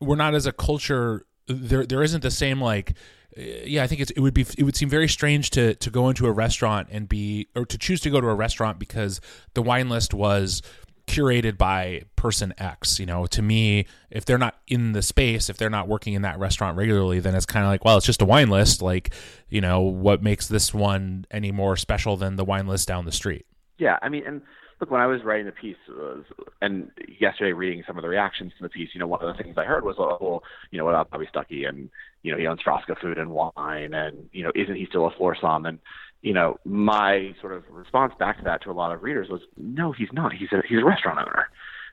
[0.00, 1.24] we're not as a culture.
[1.46, 2.90] There there isn't the same like.
[3.36, 5.90] uh, Yeah, I think it's, it would be it would seem very strange to to
[5.90, 9.20] go into a restaurant and be or to choose to go to a restaurant because
[9.54, 10.62] the wine list was
[11.08, 13.00] curated by person X.
[13.00, 16.22] You know, to me, if they're not in the space, if they're not working in
[16.22, 18.82] that restaurant regularly, then it's kind of like, well, it's just a wine list.
[18.82, 19.12] Like,
[19.48, 23.12] you know, what makes this one any more special than the wine list down the
[23.12, 23.46] street?
[23.78, 24.42] Yeah, I mean, and
[24.80, 26.24] look, when I was writing the piece, was,
[26.60, 26.90] and
[27.20, 29.56] yesterday reading some of the reactions to the piece, you know, one of the things
[29.56, 31.90] I heard was, oh, well, you know, what about Bobby Stuckey, and
[32.22, 35.10] you know, he owns Frasca Food and Wine, and you know, isn't he still a
[35.12, 35.68] floor somm?
[35.68, 35.78] And
[36.22, 39.40] you know, my sort of response back to that to a lot of readers was,
[39.56, 40.32] no, he's not.
[40.32, 41.48] He's a he's a restaurant owner.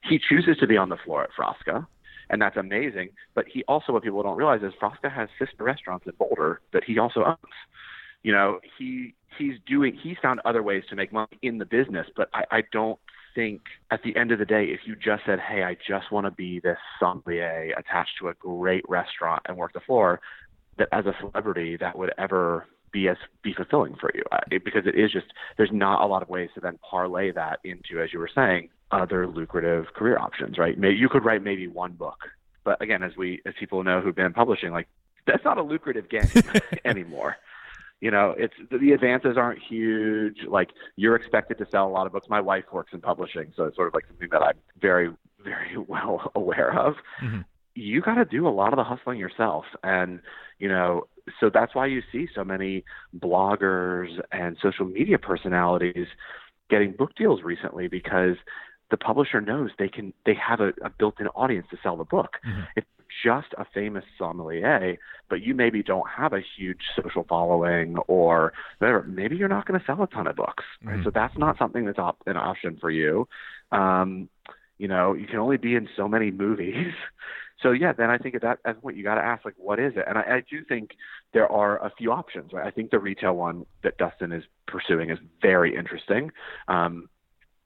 [0.09, 1.85] He chooses to be on the floor at Frasca,
[2.29, 3.09] and that's amazing.
[3.33, 6.83] But he also, what people don't realize is Frasca has sister restaurants in Boulder that
[6.83, 7.37] he also owns.
[8.23, 12.07] You know, he he's doing he's found other ways to make money in the business,
[12.15, 12.99] but I, I don't
[13.35, 13.61] think
[13.91, 16.31] at the end of the day, if you just said, "Hey, I just want to
[16.31, 20.19] be this sommelier attached to a great restaurant and work the floor,"
[20.77, 24.23] that as a celebrity that would ever be as be fulfilling for you.
[24.31, 25.27] Uh, it, because it is just
[25.57, 28.69] there's not a lot of ways to then parlay that into as you were saying
[28.91, 30.77] other lucrative career options right?
[30.79, 32.19] Maybe you could write maybe one book
[32.63, 34.87] but again as we as people know who've been publishing like
[35.27, 36.29] that's not a lucrative game
[36.85, 37.35] anymore.
[37.99, 40.37] You know it's the advances aren't huge.
[40.47, 42.27] Like you're expected to sell a lot of books.
[42.29, 45.09] My wife works in publishing so it's sort of like something that i'm very
[45.43, 46.95] very well aware of.
[47.21, 47.41] Mm-hmm.
[47.75, 49.65] you got to do a lot of the hustling yourself.
[49.83, 50.21] And
[50.59, 51.07] you know
[51.39, 52.83] so that's why you see so many
[53.17, 56.07] bloggers and social media personalities
[56.69, 58.35] getting book deals recently because
[58.91, 62.37] the publisher knows they can they have a, a built-in audience to sell the book.
[62.47, 62.61] Mm-hmm.
[62.75, 62.87] It's
[63.23, 64.97] just a famous sommelier,
[65.29, 69.03] but you maybe don't have a huge social following or whatever.
[69.03, 70.95] Maybe you're not going to sell a ton of books, right?
[70.95, 71.03] Mm-hmm.
[71.03, 73.27] So that's not something that's op- an option for you.
[73.71, 74.29] Um,
[74.77, 76.93] you know, you can only be in so many movies.
[77.65, 79.79] So yeah, then I think at that, at point you got to ask like, what
[79.79, 80.05] is it?
[80.07, 80.91] And I, I do think
[81.33, 82.53] there are a few options.
[82.53, 82.67] Right?
[82.67, 86.31] I think the retail one that Dustin is pursuing is very interesting.
[86.67, 87.09] Um,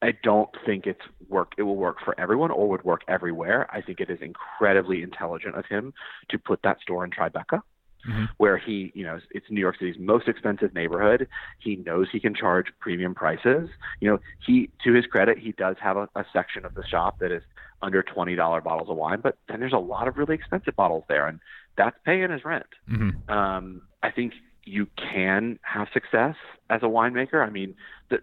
[0.00, 1.52] I don't think it's work.
[1.58, 3.68] It will work for everyone or would work everywhere.
[3.70, 5.92] I think it is incredibly intelligent of him
[6.30, 7.60] to put that store in Tribeca.
[8.08, 8.24] Mm-hmm.
[8.38, 11.28] where he, you know, it's New York City's most expensive neighborhood.
[11.58, 13.68] He knows he can charge premium prices.
[14.00, 17.18] You know, he, to his credit, he does have a, a section of the shop
[17.18, 17.42] that is
[17.82, 21.04] under twenty dollar bottles of wine, but then there's a lot of really expensive bottles
[21.08, 21.40] there, and
[21.76, 22.66] that's paying his rent.
[22.90, 23.30] Mm-hmm.
[23.30, 24.32] Um, I think
[24.64, 26.36] you can have success
[26.68, 27.46] as a winemaker.
[27.46, 27.74] I mean,
[28.08, 28.20] the,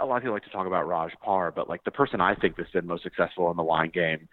[0.00, 2.34] a lot of people like to talk about Raj Parr, but like the person I
[2.34, 4.28] think that's been most successful in the wine game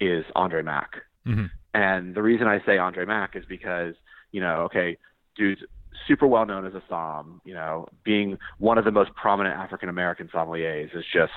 [0.00, 1.02] is Andre Mack.
[1.26, 1.46] Mm-hmm.
[1.74, 3.94] And the reason I say Andre Mack is because,
[4.32, 4.96] you know, okay,
[5.36, 5.62] dude's
[6.06, 9.88] super well known as a som, you know, being one of the most prominent African
[9.88, 11.32] American sommeliers is just,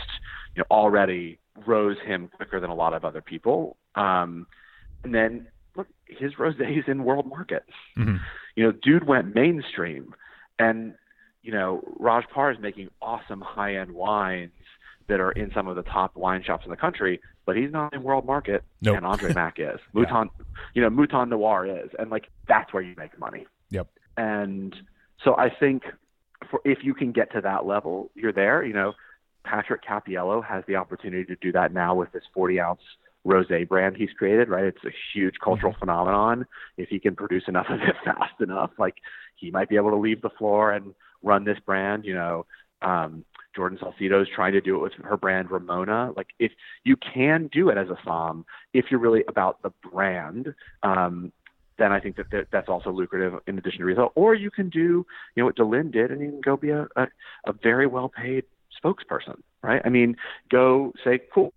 [0.56, 3.77] you know, already rose him quicker than a lot of other people.
[3.95, 4.47] Um,
[5.04, 7.71] and then look, his rosé is in world markets.
[7.97, 8.17] Mm-hmm.
[8.56, 10.13] You know, dude went mainstream,
[10.60, 10.93] and
[11.41, 14.51] you know, Raj Parr is making awesome high end wines
[15.08, 17.93] that are in some of the top wine shops in the country, but he's not
[17.93, 18.63] in world market.
[18.82, 18.97] Nope.
[18.97, 19.80] And Andre Mack is.
[19.93, 20.45] Mouton, yeah.
[20.73, 23.45] you know, Mouton Noir is, and like that's where you make money.
[23.69, 23.88] Yep.
[24.17, 24.75] And
[25.23, 25.84] so I think
[26.49, 28.63] for if you can get to that level, you're there.
[28.63, 28.93] You know,
[29.43, 32.82] Patrick Cappiello has the opportunity to do that now with this 40 ounce
[33.25, 34.65] rosé brand he's created, right?
[34.65, 35.80] It's a huge cultural mm-hmm.
[35.80, 36.45] phenomenon.
[36.77, 38.95] If he can produce enough of it fast enough, like
[39.36, 42.06] he might be able to leave the floor and run this brand.
[42.06, 42.45] You know,
[42.82, 46.11] um, Jordan Salcido is trying to do it with her brand Ramona.
[46.15, 46.51] Like if
[46.83, 51.31] you can do it as a som, if you're really about the brand, um,
[51.77, 54.11] then I think that that's also lucrative in addition to retail.
[54.15, 56.87] Or you can do, you know, what DLynn did, and you can go be a,
[56.95, 57.07] a,
[57.45, 58.43] a very well paid
[58.83, 59.81] spokesperson, right?
[59.83, 60.15] I mean,
[60.49, 61.53] go say, cool,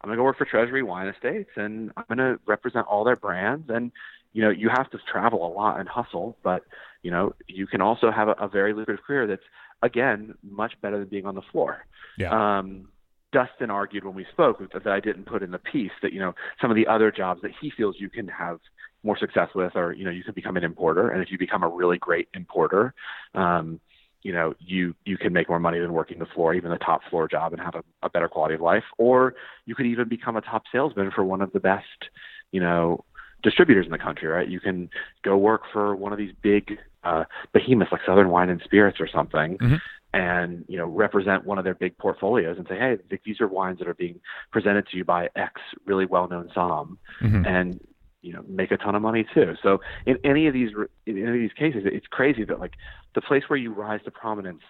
[0.00, 3.68] I'm gonna go work for Treasury Wine Estates, and I'm gonna represent all their brands.
[3.68, 3.92] And
[4.32, 6.62] you know, you have to travel a lot and hustle, but
[7.02, 9.42] you know, you can also have a, a very lucrative career that's
[9.82, 11.84] again much better than being on the floor.
[12.16, 12.58] Yeah.
[12.58, 12.88] Um,
[13.32, 16.34] Dustin argued when we spoke that I didn't put in the piece that you know
[16.60, 18.58] some of the other jobs that he feels you can have
[19.02, 21.62] more success with are you know you can become an importer and if you become
[21.62, 22.94] a really great importer
[23.34, 23.80] um,
[24.22, 27.02] you know you you can make more money than working the floor even the top
[27.10, 29.34] floor job and have a, a better quality of life or
[29.66, 31.84] you could even become a top salesman for one of the best
[32.50, 33.04] you know
[33.42, 34.88] distributors in the country right you can
[35.22, 39.08] go work for one of these big uh, behemoths like southern wine and spirits or
[39.08, 39.76] something mm-hmm.
[40.12, 43.78] and you know represent one of their big portfolios and say hey these are wines
[43.78, 47.44] that are being presented to you by x really well known som mm-hmm.
[47.46, 47.80] and
[48.22, 49.54] you know make a ton of money too.
[49.62, 50.70] So in any of these
[51.06, 52.74] in any of these cases, it's crazy that like
[53.14, 54.62] the place where you rise to prominence,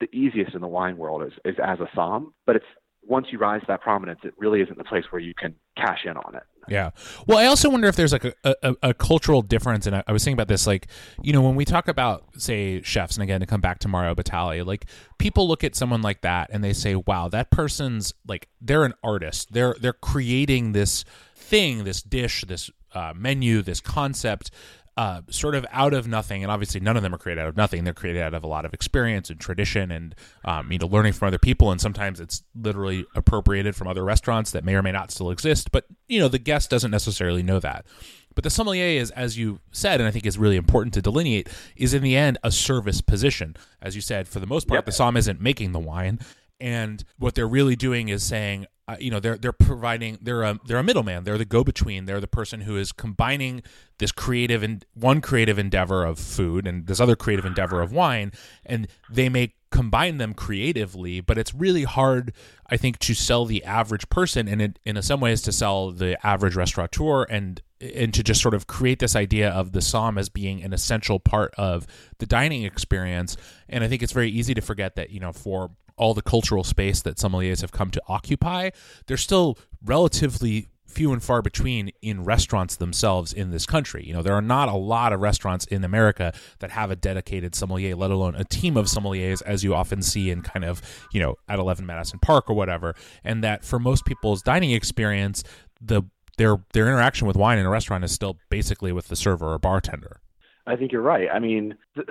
[0.00, 2.66] the easiest in the wine world is is as a som, but it's
[3.04, 6.04] once you rise to that prominence, it really isn't the place where you can cash
[6.04, 6.44] in on it.
[6.68, 6.90] Yeah.
[7.26, 9.86] Well, I also wonder if there's like a, a, a cultural difference.
[9.86, 10.86] And I, I, was thinking about this, like,
[11.20, 14.14] you know, when we talk about, say, chefs, and again, to come back to Mario
[14.14, 14.86] Batali, like,
[15.18, 18.94] people look at someone like that and they say, wow, that person's like, they're an
[19.02, 19.52] artist.
[19.52, 21.04] They're, they're creating this
[21.34, 24.50] thing, this dish, this uh, menu, this concept
[24.96, 27.56] uh, sort of out of nothing, and obviously none of them are created out of
[27.56, 27.84] nothing.
[27.84, 30.14] They're created out of a lot of experience and tradition, and
[30.44, 31.70] um, you know, learning from other people.
[31.70, 35.72] And sometimes it's literally appropriated from other restaurants that may or may not still exist.
[35.72, 37.86] But you know, the guest doesn't necessarily know that.
[38.34, 41.48] But the sommelier is, as you said, and I think is really important to delineate,
[41.76, 43.56] is in the end a service position.
[43.80, 44.84] As you said, for the most part, yep.
[44.86, 46.18] the som isn't making the wine,
[46.60, 50.58] and what they're really doing is saying, uh, you know they're they're providing they're a
[50.66, 51.24] they're a middleman.
[51.24, 53.62] They're the go between they're the person who is combining
[53.98, 58.32] this creative and one creative endeavor of food and this other creative endeavor of wine
[58.66, 62.32] and they may combine them creatively but it's really hard
[62.66, 66.18] I think to sell the average person and it, in some ways to sell the
[66.26, 70.28] average restaurateur and and to just sort of create this idea of the som as
[70.28, 71.86] being an essential part of
[72.18, 73.36] the dining experience.
[73.68, 75.70] And I think it's very easy to forget that you know for
[76.02, 78.70] all the cultural space that sommeliers have come to occupy,
[79.06, 84.04] they're still relatively few and far between in restaurants themselves in this country.
[84.04, 87.54] You know, there are not a lot of restaurants in America that have a dedicated
[87.54, 90.82] sommelier, let alone a team of sommeliers, as you often see in kind of,
[91.12, 92.96] you know, at 11 Madison Park or whatever.
[93.22, 95.44] And that for most people's dining experience,
[95.80, 96.02] the
[96.36, 99.58] their their interaction with wine in a restaurant is still basically with the server or
[99.60, 100.21] bartender.
[100.66, 101.28] I think you're right.
[101.32, 102.04] I mean, the,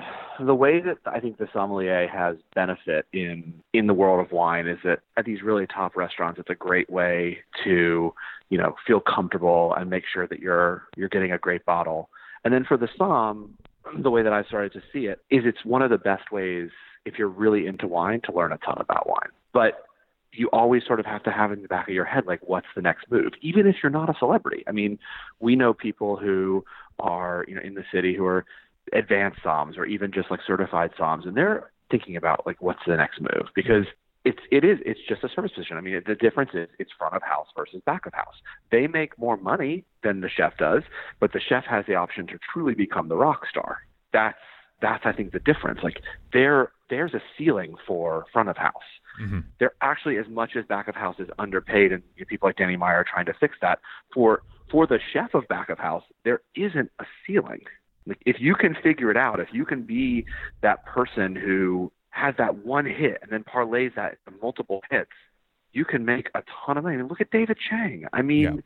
[0.45, 4.67] the way that I think the sommelier has benefit in in the world of wine
[4.67, 8.13] is that at these really top restaurants, it's a great way to
[8.49, 12.09] you know feel comfortable and make sure that you're you're getting a great bottle.
[12.43, 13.57] And then for the som,
[13.97, 16.69] the way that I started to see it is it's one of the best ways
[17.05, 19.29] if you're really into wine to learn a ton about wine.
[19.53, 19.85] But
[20.33, 22.67] you always sort of have to have in the back of your head like what's
[22.75, 24.97] the next move even if you're not a celebrity i mean
[25.39, 26.63] we know people who
[26.99, 28.45] are you know in the city who are
[28.93, 32.95] advanced soms or even just like certified soms and they're thinking about like what's the
[32.95, 33.85] next move because
[34.23, 35.77] it's it is it's just a service position.
[35.77, 38.35] I mean, the difference is it's front of house versus back of house.
[38.71, 40.83] They make more money than the chef does,
[41.19, 43.79] but the chef has the option to truly become the rock star.
[44.13, 44.37] That's
[44.81, 45.79] that's I think the difference.
[45.83, 46.01] Like
[46.33, 48.73] there there's a ceiling for front of house.
[49.19, 49.39] Mm-hmm.
[49.59, 52.57] There actually as much as back of house is underpaid, and you know, people like
[52.57, 53.79] Danny Meyer are trying to fix that.
[54.13, 57.61] For for the chef of back of house, there isn't a ceiling.
[58.05, 60.25] Like if you can figure it out, if you can be
[60.61, 65.11] that person who has that one hit and then parlays that into multiple hits,
[65.71, 66.95] you can make a ton of money.
[66.95, 68.05] I mean, look at David Chang.
[68.11, 68.61] I mean, yeah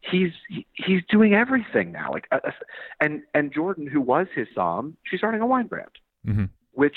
[0.00, 2.12] he's he, he's doing everything now.
[2.12, 2.50] Like, uh, uh,
[3.00, 5.90] and and Jordan, who was his som, she's starting a wine brand,
[6.26, 6.44] mm-hmm.
[6.72, 6.96] which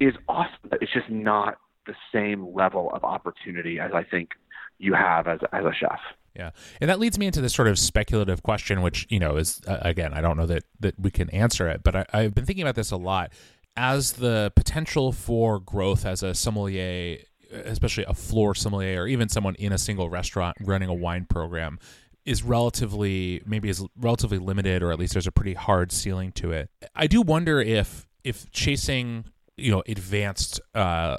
[0.00, 0.68] is awesome.
[0.68, 4.30] But it's just not the same level of opportunity as I think
[4.78, 6.00] you have as as a chef.
[6.34, 9.60] Yeah, and that leads me into this sort of speculative question, which you know is
[9.66, 12.44] uh, again, I don't know that that we can answer it, but I, I've been
[12.44, 13.32] thinking about this a lot
[13.76, 17.18] as the potential for growth as a sommelier
[17.52, 21.78] especially a floor sommelier or even someone in a single restaurant running a wine program
[22.24, 26.52] is relatively maybe is relatively limited or at least there's a pretty hard ceiling to
[26.52, 26.70] it.
[26.94, 29.26] I do wonder if if chasing
[29.56, 31.18] you know advanced uh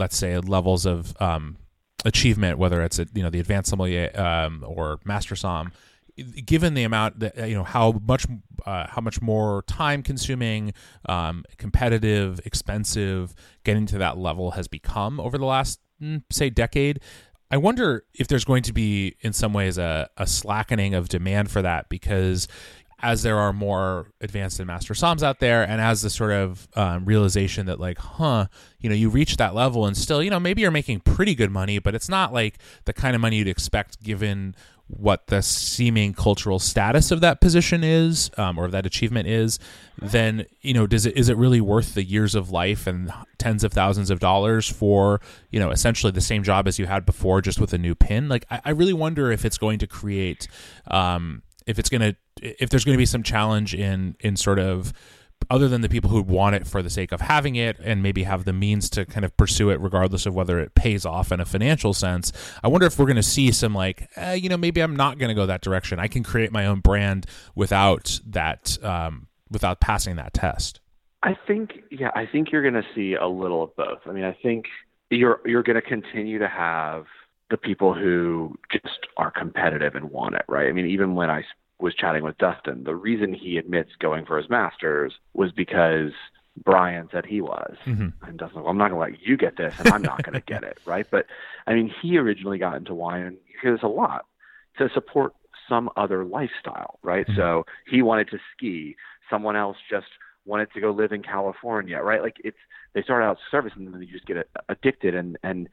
[0.00, 1.56] let's say levels of um
[2.04, 5.70] achievement whether it's a, you know the advanced sommelier um or master som
[6.44, 8.26] given the amount that you know how much
[8.66, 10.74] uh, how much more time consuming
[11.08, 13.34] um, competitive expensive
[13.64, 17.00] getting to that level has become over the last mm, say decade
[17.52, 21.50] I wonder if there's going to be, in some ways, a, a slackening of demand
[21.50, 22.46] for that because
[23.02, 26.68] as there are more advanced and master soms out there and as the sort of
[26.74, 28.46] um, realization that like huh
[28.78, 31.50] you know you reach that level and still you know maybe you're making pretty good
[31.50, 34.54] money but it's not like the kind of money you'd expect given
[34.96, 39.58] what the seeming cultural status of that position is um, or that achievement is
[39.98, 43.62] then you know does it is it really worth the years of life and tens
[43.62, 45.20] of thousands of dollars for
[45.50, 48.28] you know essentially the same job as you had before just with a new pin?
[48.28, 50.48] Like i, I really wonder if it's going to create
[50.88, 54.92] um, if it's to if there's going to be some challenge in in sort of
[55.48, 58.24] other than the people who want it for the sake of having it and maybe
[58.24, 61.40] have the means to kind of pursue it regardless of whether it pays off in
[61.40, 62.32] a financial sense
[62.62, 65.18] i wonder if we're going to see some like eh, you know maybe i'm not
[65.18, 65.98] going to go that direction.
[65.98, 70.80] I can create my own brand without that um, without passing that test.
[71.22, 74.00] I think yeah i think you're going to see a little of both.
[74.06, 74.66] I mean i think
[75.10, 77.04] you're you're going to continue to have
[77.50, 80.68] the people who just are competitive and want it, right?
[80.68, 81.44] I mean, even when I
[81.80, 86.12] was chatting with Dustin, the reason he admits going for his masters was because
[86.62, 87.76] Brian said he was.
[87.86, 88.08] Mm-hmm.
[88.26, 90.34] And Dustin, well, I'm not going to let you get this, and I'm not going
[90.34, 91.06] to get it, right?
[91.10, 91.26] But
[91.66, 94.26] I mean, he originally got into wine, and you hear this a lot,
[94.78, 95.34] to support
[95.68, 97.26] some other lifestyle, right?
[97.26, 97.36] Mm-hmm.
[97.36, 98.96] So he wanted to ski.
[99.28, 100.06] Someone else just
[100.44, 102.22] wanted to go live in California, right?
[102.22, 102.56] Like it's
[102.94, 105.68] they start out service and then you just get addicted and and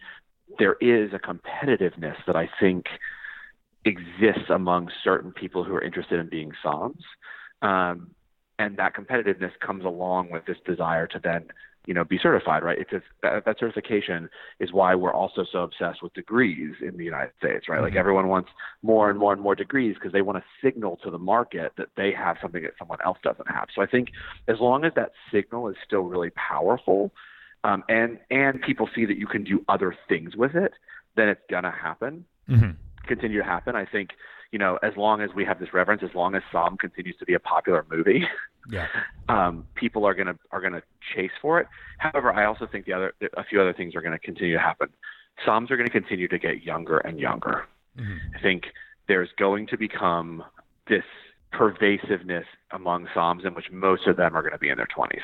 [0.60, 2.86] there is a competitiveness that I think
[3.86, 7.02] exists among certain people who are interested in being Soms.
[7.62, 8.12] Um,
[8.60, 11.48] and that competitiveness comes along with this desire to then
[11.86, 14.30] you know be certified right because that, that certification
[14.60, 17.86] is why we're also so obsessed with degrees in the united states right mm-hmm.
[17.86, 18.50] like everyone wants
[18.84, 21.88] more and more and more degrees because they want to signal to the market that
[21.96, 24.10] they have something that someone else doesn't have so i think
[24.48, 27.12] as long as that signal is still really powerful
[27.64, 30.74] um, and and people see that you can do other things with it
[31.16, 32.72] then it's gonna happen mm-hmm.
[33.08, 34.12] continue to happen i think
[34.52, 37.26] you know, as long as we have this reverence, as long as Somm continues to
[37.26, 38.26] be a popular movie,
[38.70, 38.88] yeah,
[39.30, 40.84] um, people are gonna are gonna
[41.16, 41.68] chase for it.
[41.98, 44.62] However, I also think the other a few other things are going to continue to
[44.62, 44.90] happen.
[45.46, 47.66] Soms are going to continue to get younger and younger.
[47.98, 48.36] Mm-hmm.
[48.36, 48.64] I think
[49.08, 50.44] there's going to become
[50.88, 51.04] this
[51.52, 55.22] pervasiveness among Soms in which most of them are going to be in their 20s.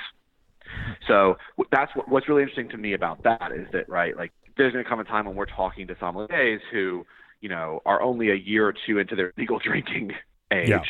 [1.07, 1.37] So
[1.71, 4.83] that's what, what's really interesting to me about that is that right, like there's going
[4.83, 7.05] to come a time when we're talking to sommeliers who
[7.43, 10.13] you know, are only a year or two into their legal drinking
[10.51, 10.81] age, yeah.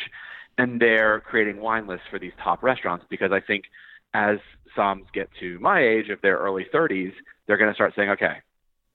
[0.56, 3.64] and they're creating wine lists for these top restaurants because I think
[4.14, 4.38] as
[4.76, 7.12] Soms get to my age, if they're early 30s,
[7.46, 8.36] they're going to start saying, okay,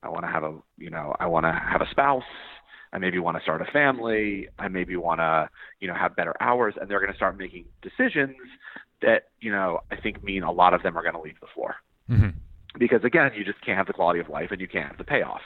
[0.02, 2.24] I want to have a, you know, I want to have a spouse.
[2.92, 4.48] I maybe want to start a family.
[4.58, 6.74] I maybe want to, you know, have better hours.
[6.80, 8.36] And they're going to start making decisions
[9.02, 11.46] that, you know, I think mean a lot of them are going to leave the
[11.54, 11.76] floor.
[12.10, 12.30] Mm-hmm.
[12.78, 15.04] Because again, you just can't have the quality of life and you can't have the
[15.04, 15.40] payoff.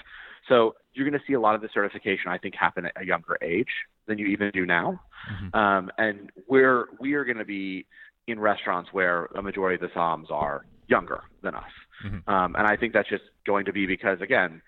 [0.48, 3.05] So you're going to see a lot of the certification, I think, happen at a
[3.05, 3.68] younger age
[4.07, 5.00] than you even do now.
[5.32, 5.59] Mm-hmm.
[5.59, 7.86] Um, and we're we are going to be
[8.26, 11.62] in restaurants where a majority of the Soms are younger than us.
[12.05, 12.30] Mm-hmm.
[12.30, 14.61] Um, and I think that's just going to be because again,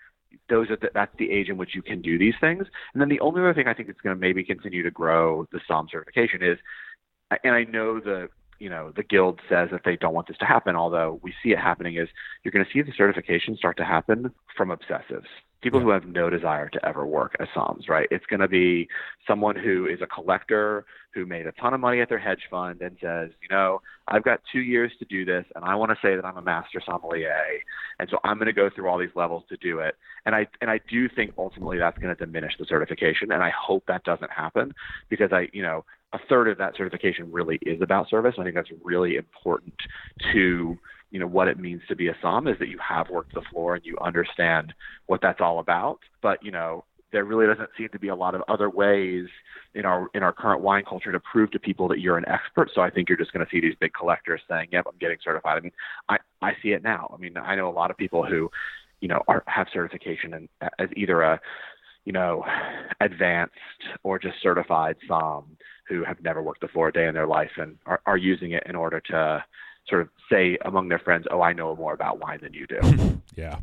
[0.49, 2.65] those are the, that's the age in which you can do these things.
[2.93, 5.47] And then the only other thing I think that's going to maybe continue to grow
[5.51, 6.57] the Som certification is,
[7.43, 8.29] and I know the
[8.59, 11.49] you know the guild says that they don't want this to happen although we see
[11.49, 12.07] it happening is
[12.43, 15.27] you're going to see the certification start to happen from obsessives
[15.61, 18.07] people who have no desire to ever work as Soms, right?
[18.11, 18.87] It's going to be
[19.27, 22.81] someone who is a collector who made a ton of money at their hedge fund
[22.81, 25.97] and says, you know, I've got two years to do this, and I want to
[26.01, 27.33] say that I'm a master sommelier,
[27.99, 29.95] and so I'm going to go through all these levels to do it.
[30.25, 33.49] And I and I do think ultimately that's going to diminish the certification, and I
[33.49, 34.73] hope that doesn't happen
[35.09, 38.35] because I, you know, a third of that certification really is about service.
[38.39, 39.75] I think that's really important
[40.33, 40.77] to
[41.09, 43.41] you know what it means to be a som is that you have worked the
[43.51, 44.73] floor and you understand
[45.05, 45.99] what that's all about.
[46.21, 49.27] But you know there really doesn't seem to be a lot of other ways
[49.73, 52.69] in our in our current wine culture to prove to people that you're an expert.
[52.73, 55.17] So I think you're just going to see these big collectors saying, "Yep, I'm getting
[55.23, 55.71] certified." I mean,
[56.09, 57.11] I I see it now.
[57.13, 58.49] I mean, I know a lot of people who,
[58.99, 60.49] you know, are have certification and
[60.79, 61.39] as either a,
[62.05, 62.43] you know,
[62.99, 63.55] advanced
[64.03, 65.45] or just certified som
[65.87, 68.51] who have never worked the floor a day in their life and are, are using
[68.51, 69.43] it in order to
[69.87, 73.21] sort of say among their friends, "Oh, I know more about wine than you do."
[73.35, 73.59] yeah.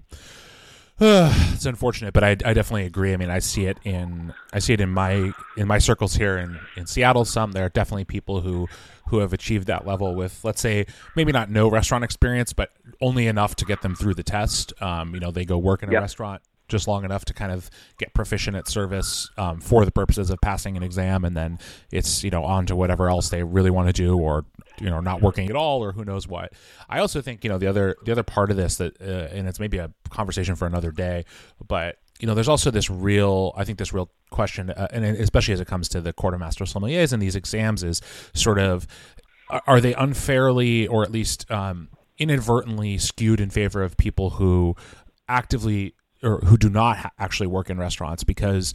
[1.00, 3.12] it's unfortunate, but I, I definitely agree.
[3.12, 6.38] I mean, I see it in I see it in my in my circles here
[6.38, 7.24] in, in Seattle.
[7.24, 8.68] Some there are definitely people who
[9.08, 12.70] who have achieved that level with, let's say, maybe not no restaurant experience, but
[13.00, 14.72] only enough to get them through the test.
[14.80, 16.00] Um, you know, they go work in a yep.
[16.00, 16.42] restaurant
[16.74, 20.40] just long enough to kind of get proficient at service um, for the purposes of
[20.40, 21.58] passing an exam, and then
[21.92, 24.44] it's you know on to whatever else they really want to do, or
[24.80, 26.52] you know not working at all, or who knows what.
[26.88, 29.46] I also think you know the other the other part of this that, uh, and
[29.46, 31.24] it's maybe a conversation for another day,
[31.66, 35.54] but you know there's also this real I think this real question, uh, and especially
[35.54, 38.00] as it comes to the of Sommeliers and these exams, is
[38.34, 38.88] sort of
[39.66, 44.74] are they unfairly or at least um, inadvertently skewed in favor of people who
[45.28, 45.94] actively
[46.24, 48.72] or who do not ha- actually work in restaurants because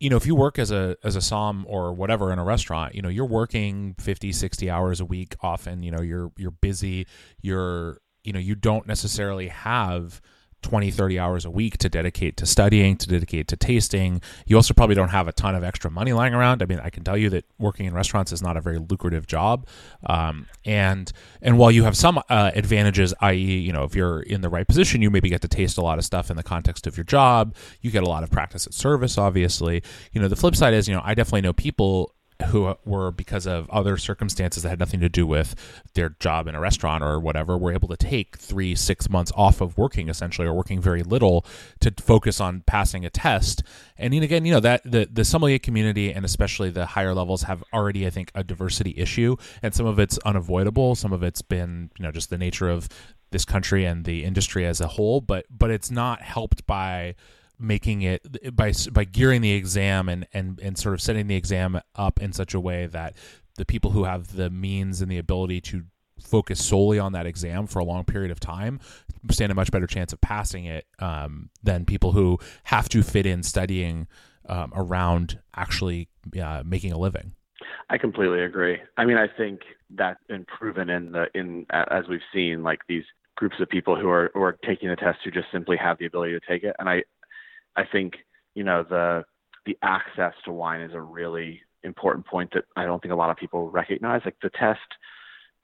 [0.00, 2.94] you know if you work as a as a som or whatever in a restaurant
[2.94, 7.06] you know you're working 50 60 hours a week often you know you're you're busy
[7.40, 10.20] you're you know you don't necessarily have
[10.62, 14.20] 20 30 hours a week to dedicate to studying to dedicate to tasting.
[14.46, 16.62] You also probably don't have a ton of extra money lying around.
[16.62, 19.26] I mean i can tell you that working in restaurants is not a very lucrative
[19.26, 19.66] job.
[20.06, 21.10] Um, and
[21.42, 24.66] and while you have some uh, advantages i.e you know if you're in the right
[24.66, 27.04] position you maybe get to taste a lot of stuff in the context of your
[27.04, 27.54] job.
[27.80, 29.82] You get a lot of practice at service obviously.
[30.12, 32.14] You know the flip side is you know i definitely know people
[32.46, 35.54] who were because of other circumstances that had nothing to do with
[35.94, 39.60] their job in a restaurant or whatever were able to take three six months off
[39.60, 41.44] of working essentially or working very little
[41.80, 43.62] to focus on passing a test.
[43.96, 47.62] And again you know that the the sommelier community and especially the higher levels have
[47.72, 49.36] already i think a diversity issue.
[49.62, 50.94] And some of it's unavoidable.
[50.94, 52.88] Some of it's been you know just the nature of
[53.30, 55.20] this country and the industry as a whole.
[55.20, 57.14] But but it's not helped by
[57.58, 61.80] making it by by gearing the exam and and and sort of setting the exam
[61.96, 63.16] up in such a way that
[63.56, 65.84] the people who have the means and the ability to
[66.20, 68.80] focus solely on that exam for a long period of time
[69.30, 73.26] stand a much better chance of passing it um, than people who have to fit
[73.26, 74.06] in studying
[74.48, 76.08] um, around actually
[76.40, 77.32] uh, making a living.
[77.90, 78.78] I completely agree.
[78.96, 83.04] I mean, I think that's been proven in the in as we've seen, like these
[83.36, 86.06] groups of people who are who are taking the test who just simply have the
[86.06, 86.76] ability to take it.
[86.78, 87.02] And I
[87.78, 88.14] I think
[88.54, 89.24] you know the
[89.64, 93.30] the access to wine is a really important point that I don't think a lot
[93.30, 94.22] of people recognize.
[94.24, 94.80] Like the test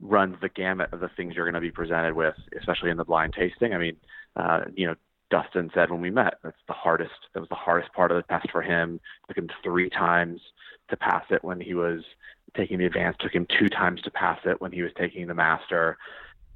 [0.00, 3.04] runs the gamut of the things you're going to be presented with, especially in the
[3.04, 3.74] blind tasting.
[3.74, 3.96] I mean,
[4.36, 4.94] uh, you know,
[5.30, 7.14] Dustin said when we met, that's the hardest.
[7.32, 9.00] That was the hardest part of the test for him.
[9.24, 10.40] It took him three times
[10.90, 12.02] to pass it when he was
[12.56, 13.20] taking the advanced.
[13.20, 15.96] Took him two times to pass it when he was taking the master.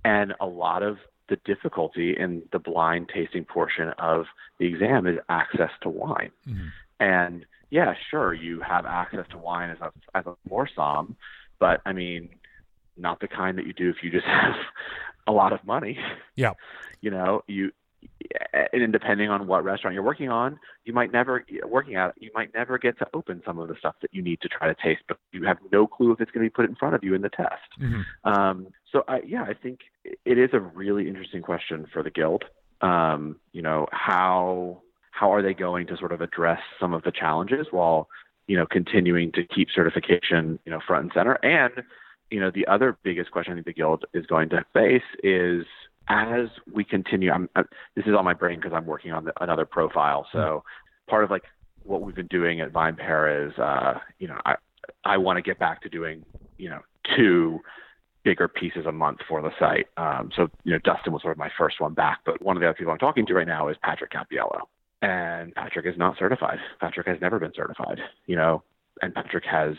[0.05, 0.99] And a lot of
[1.29, 4.27] the difficulty in the blind tasting portion of
[4.59, 6.31] the exam is access to wine.
[6.49, 6.69] Mm-hmm.
[7.01, 11.17] And yeah, sure, you have access to wine as a as a more som,
[11.59, 12.31] but I mean,
[12.97, 14.55] not the kind that you do if you just have
[15.27, 15.99] a lot of money.
[16.35, 16.55] Yeah.
[17.01, 17.73] You know, you
[18.73, 22.53] and depending on what restaurant you're working on, you might never working at you might
[22.55, 25.03] never get to open some of the stuff that you need to try to taste,
[25.09, 27.15] but you have no clue if it's going to be put in front of you
[27.15, 27.81] in the test.
[27.81, 28.31] Mm-hmm.
[28.31, 32.45] Um, so I, yeah, I think it is a really interesting question for the guild.
[32.81, 37.11] Um, you know how how are they going to sort of address some of the
[37.11, 38.09] challenges while
[38.47, 41.73] you know continuing to keep certification you know front and center and
[42.31, 45.65] you know the other biggest question I think the guild is going to face is
[46.09, 47.63] as we continue, I'm, I,
[47.95, 50.27] this is on my brain because I'm working on the, another profile.
[50.33, 50.65] So
[51.09, 51.45] part of like
[51.85, 54.57] what we've been doing at VinePair is, uh, you know, I
[55.05, 56.25] I want to get back to doing,
[56.57, 56.81] you know,
[57.17, 57.61] two
[58.25, 59.87] bigger pieces a month for the site.
[59.97, 62.61] Um, so you know, Dustin was sort of my first one back, but one of
[62.61, 64.61] the other people I'm talking to right now is Patrick Cappiello,
[65.03, 66.59] and Patrick is not certified.
[66.81, 68.01] Patrick has never been certified.
[68.27, 68.63] You know,
[69.03, 69.75] and Patrick has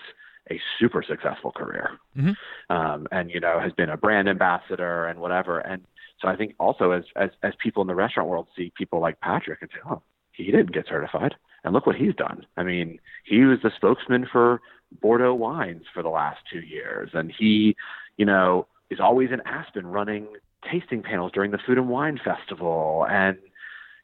[0.51, 2.75] a super successful career, mm-hmm.
[2.75, 5.59] um, and you know has been a brand ambassador and whatever.
[5.59, 5.84] And
[6.22, 9.20] so I think also as, as, as people in the restaurant world see people like
[9.22, 10.01] Patrick and say, oh,
[10.32, 11.36] he didn't get certified.
[11.63, 12.45] And look what he's done.
[12.55, 14.61] I mean, he was the spokesman for
[15.01, 17.11] Bordeaux wines for the last two years.
[17.13, 17.76] And he,
[18.17, 20.28] you know, is always in Aspen running
[20.70, 23.05] tasting panels during the Food and Wine Festival.
[23.09, 23.38] And,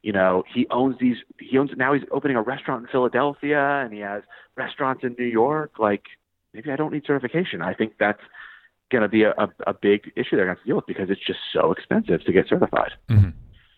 [0.02, 3.94] you know, he owns these, he owns, now he's opening a restaurant in Philadelphia and
[3.94, 4.24] he has
[4.56, 5.80] restaurants in New York.
[5.80, 6.04] Like,
[6.54, 7.62] maybe I don't need certification.
[7.62, 8.22] I think that's,
[8.92, 11.26] going to be a, a, a, big issue they're going to deal with because it's
[11.26, 12.92] just so expensive to get certified.
[13.10, 13.30] Mm-hmm.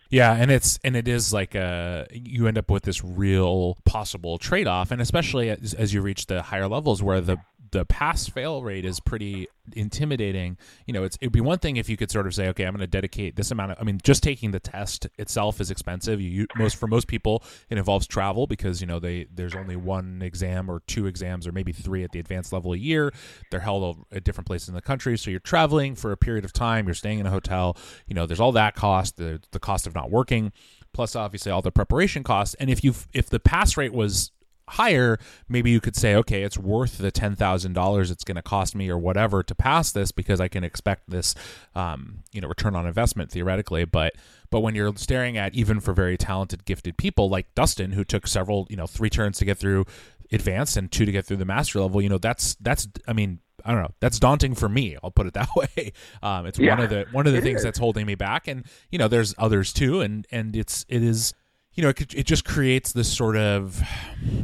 [0.09, 4.37] Yeah, and it's and it is like a you end up with this real possible
[4.37, 7.37] trade off, and especially as, as you reach the higher levels where the
[7.71, 10.57] the pass fail rate is pretty intimidating.
[10.85, 12.73] You know, it's it'd be one thing if you could sort of say, okay, I'm
[12.73, 13.77] going to dedicate this amount of.
[13.79, 16.21] I mean, just taking the test itself is expensive.
[16.21, 20.21] You most for most people, it involves travel because you know they there's only one
[20.21, 23.13] exam or two exams or maybe three at the advanced level a year.
[23.51, 26.53] They're held at different places in the country, so you're traveling for a period of
[26.53, 26.85] time.
[26.87, 27.77] You're staying in a hotel.
[28.07, 30.51] You know, there's all that cost, the the cost of not working
[30.93, 32.55] plus obviously all the preparation costs.
[32.55, 34.31] And if you if the pass rate was
[34.69, 38.41] higher, maybe you could say, okay, it's worth the ten thousand dollars it's going to
[38.41, 41.35] cost me or whatever to pass this because I can expect this,
[41.75, 43.85] um, you know, return on investment theoretically.
[43.85, 44.15] But
[44.49, 48.27] but when you're staring at even for very talented, gifted people like Dustin, who took
[48.27, 49.85] several, you know, three turns to get through
[50.31, 53.39] advanced and two to get through the master level, you know, that's that's I mean.
[53.65, 53.93] I don't know.
[53.99, 54.95] That's daunting for me.
[55.03, 55.91] I'll put it that way.
[56.21, 57.63] Um, it's yeah, one of the one of the things is.
[57.63, 61.33] that's holding me back, and you know, there's others too, and and it's it is
[61.77, 63.81] you know, it, it just creates this sort of,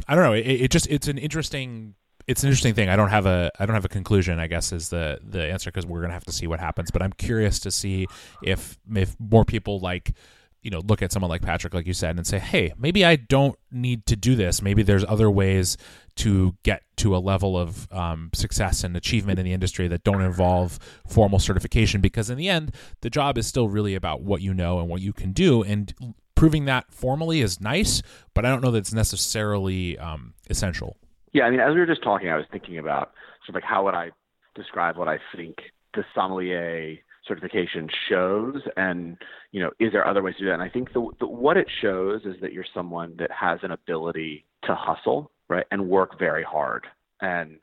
[0.08, 2.88] I don't know, it, it just it's an interesting it's an interesting thing.
[2.88, 4.38] I don't have a I don't have a conclusion.
[4.38, 6.90] I guess is the the answer because we're gonna have to see what happens.
[6.90, 8.06] But I'm curious to see
[8.42, 10.14] if if more people like
[10.62, 13.16] you know look at someone like Patrick, like you said, and say, hey, maybe I
[13.16, 14.62] don't need to do this.
[14.62, 15.76] Maybe there's other ways
[16.16, 20.22] to get to a level of um, success and achievement in the industry that don't
[20.22, 20.78] involve
[21.08, 22.00] formal certification.
[22.00, 22.72] Because in the end,
[23.02, 25.62] the job is still really about what you know and what you can do.
[25.62, 25.92] And
[26.34, 28.02] proving that formally is nice,
[28.34, 30.96] but I don't know that it's necessarily um, essential.
[31.32, 33.12] Yeah, I mean, as we were just talking, I was thinking about
[33.44, 34.10] sort of like how would I
[34.54, 35.56] describe what I think
[35.94, 39.16] the sommelier certification shows, and
[39.50, 40.54] you know, is there other ways to do that?
[40.54, 43.70] And I think the, the what it shows is that you're someone that has an
[43.70, 46.86] ability to hustle, right, and work very hard.
[47.20, 47.58] And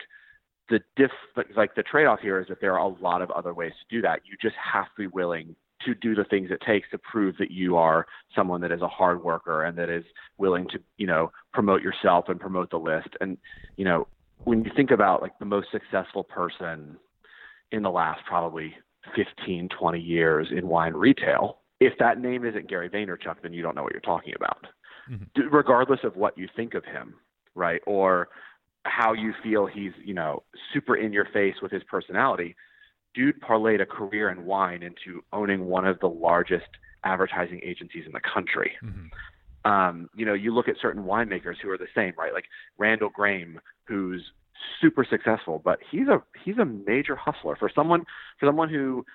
[0.69, 1.11] the diff,
[1.55, 4.01] like the trade-off here is that there are a lot of other ways to do
[4.01, 4.21] that.
[4.25, 5.55] You just have to be willing
[5.85, 8.05] to do the things it takes to prove that you are
[8.35, 10.03] someone that is a hard worker and that is
[10.37, 13.09] willing to, you know, promote yourself and promote the list.
[13.19, 13.37] And,
[13.77, 14.07] you know,
[14.43, 16.97] when you think about like the most successful person
[17.71, 18.75] in the last probably
[19.15, 23.75] 15, 20 years in wine retail, if that name isn't Gary Vaynerchuk, then you don't
[23.75, 24.67] know what you're talking about.
[25.09, 25.47] mm-hmm.
[25.49, 27.15] regardless of what you think of him,
[27.55, 27.81] right?
[27.85, 28.29] Or
[28.83, 32.55] how you feel he's, you know, super in your face with his personality.
[33.13, 36.67] Dude parlayed a career in wine into owning one of the largest
[37.03, 38.73] advertising agencies in the country.
[38.83, 39.69] Mm-hmm.
[39.69, 42.33] Um, you know, you look at certain winemakers who are the same, right?
[42.33, 42.45] Like
[42.77, 44.23] Randall Grahm, who's
[44.79, 48.05] super successful, but he's a he's a major hustler for someone
[48.39, 49.05] for someone who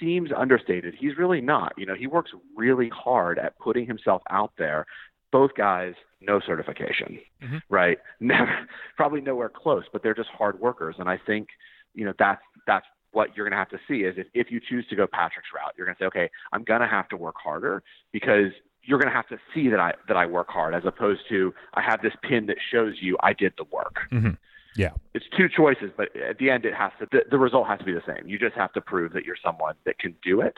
[0.00, 0.94] seems understated.
[0.98, 1.72] He's really not.
[1.76, 4.86] You know, he works really hard at putting himself out there.
[5.30, 7.58] Both guys, no certification, mm-hmm.
[7.70, 7.98] right?
[8.20, 8.66] Never,
[8.96, 10.96] probably nowhere close, but they're just hard workers.
[10.98, 11.48] And I think,
[11.94, 14.60] you know, that's that's what you're going to have to see is if, if you
[14.60, 17.16] choose to go Patrick's route, you're going to say, okay, I'm going to have to
[17.16, 17.82] work harder
[18.12, 18.52] because
[18.84, 21.54] you're going to have to see that I that I work hard as opposed to
[21.74, 23.96] I have this pin that shows you I did the work.
[24.10, 24.32] Mm-hmm.
[24.74, 24.92] Yeah.
[25.14, 27.84] It's two choices, but at the end, it has to, the, the, result has to
[27.84, 28.26] be the same.
[28.26, 30.56] You just have to prove that you're someone that can do it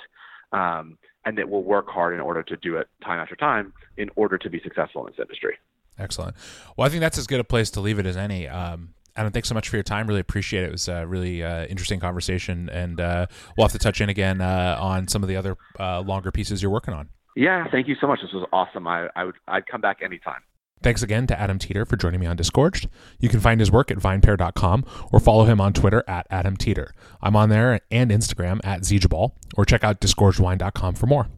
[0.52, 4.10] um, and that will work hard in order to do it time after time in
[4.14, 5.56] order to be successful in this industry.
[5.98, 6.36] Excellent.
[6.76, 8.48] Well, I think that's as good a place to leave it as any.
[8.48, 10.06] Um, Adam, thanks so much for your time.
[10.06, 10.68] Really appreciate it.
[10.68, 14.40] It was a really uh, interesting conversation, and uh, we'll have to touch in again
[14.40, 17.08] uh, on some of the other uh, longer pieces you're working on.
[17.36, 18.20] Yeah, thank you so much.
[18.22, 18.86] This was awesome.
[18.86, 20.40] I, I would I'd come back anytime.
[20.82, 22.88] Thanks again to Adam Teeter for joining me on Disgorged.
[23.18, 26.92] You can find his work at vinepair.com or follow him on Twitter at Adam Teeter.
[27.22, 31.28] I'm on there and Instagram at Zijabal or check out disgorgedwine.com for more.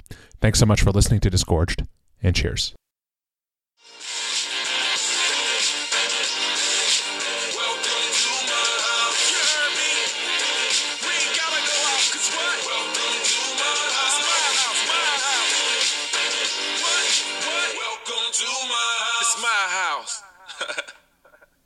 [0.40, 1.86] Thanks so much for listening to Disgorged
[2.22, 2.74] and cheers.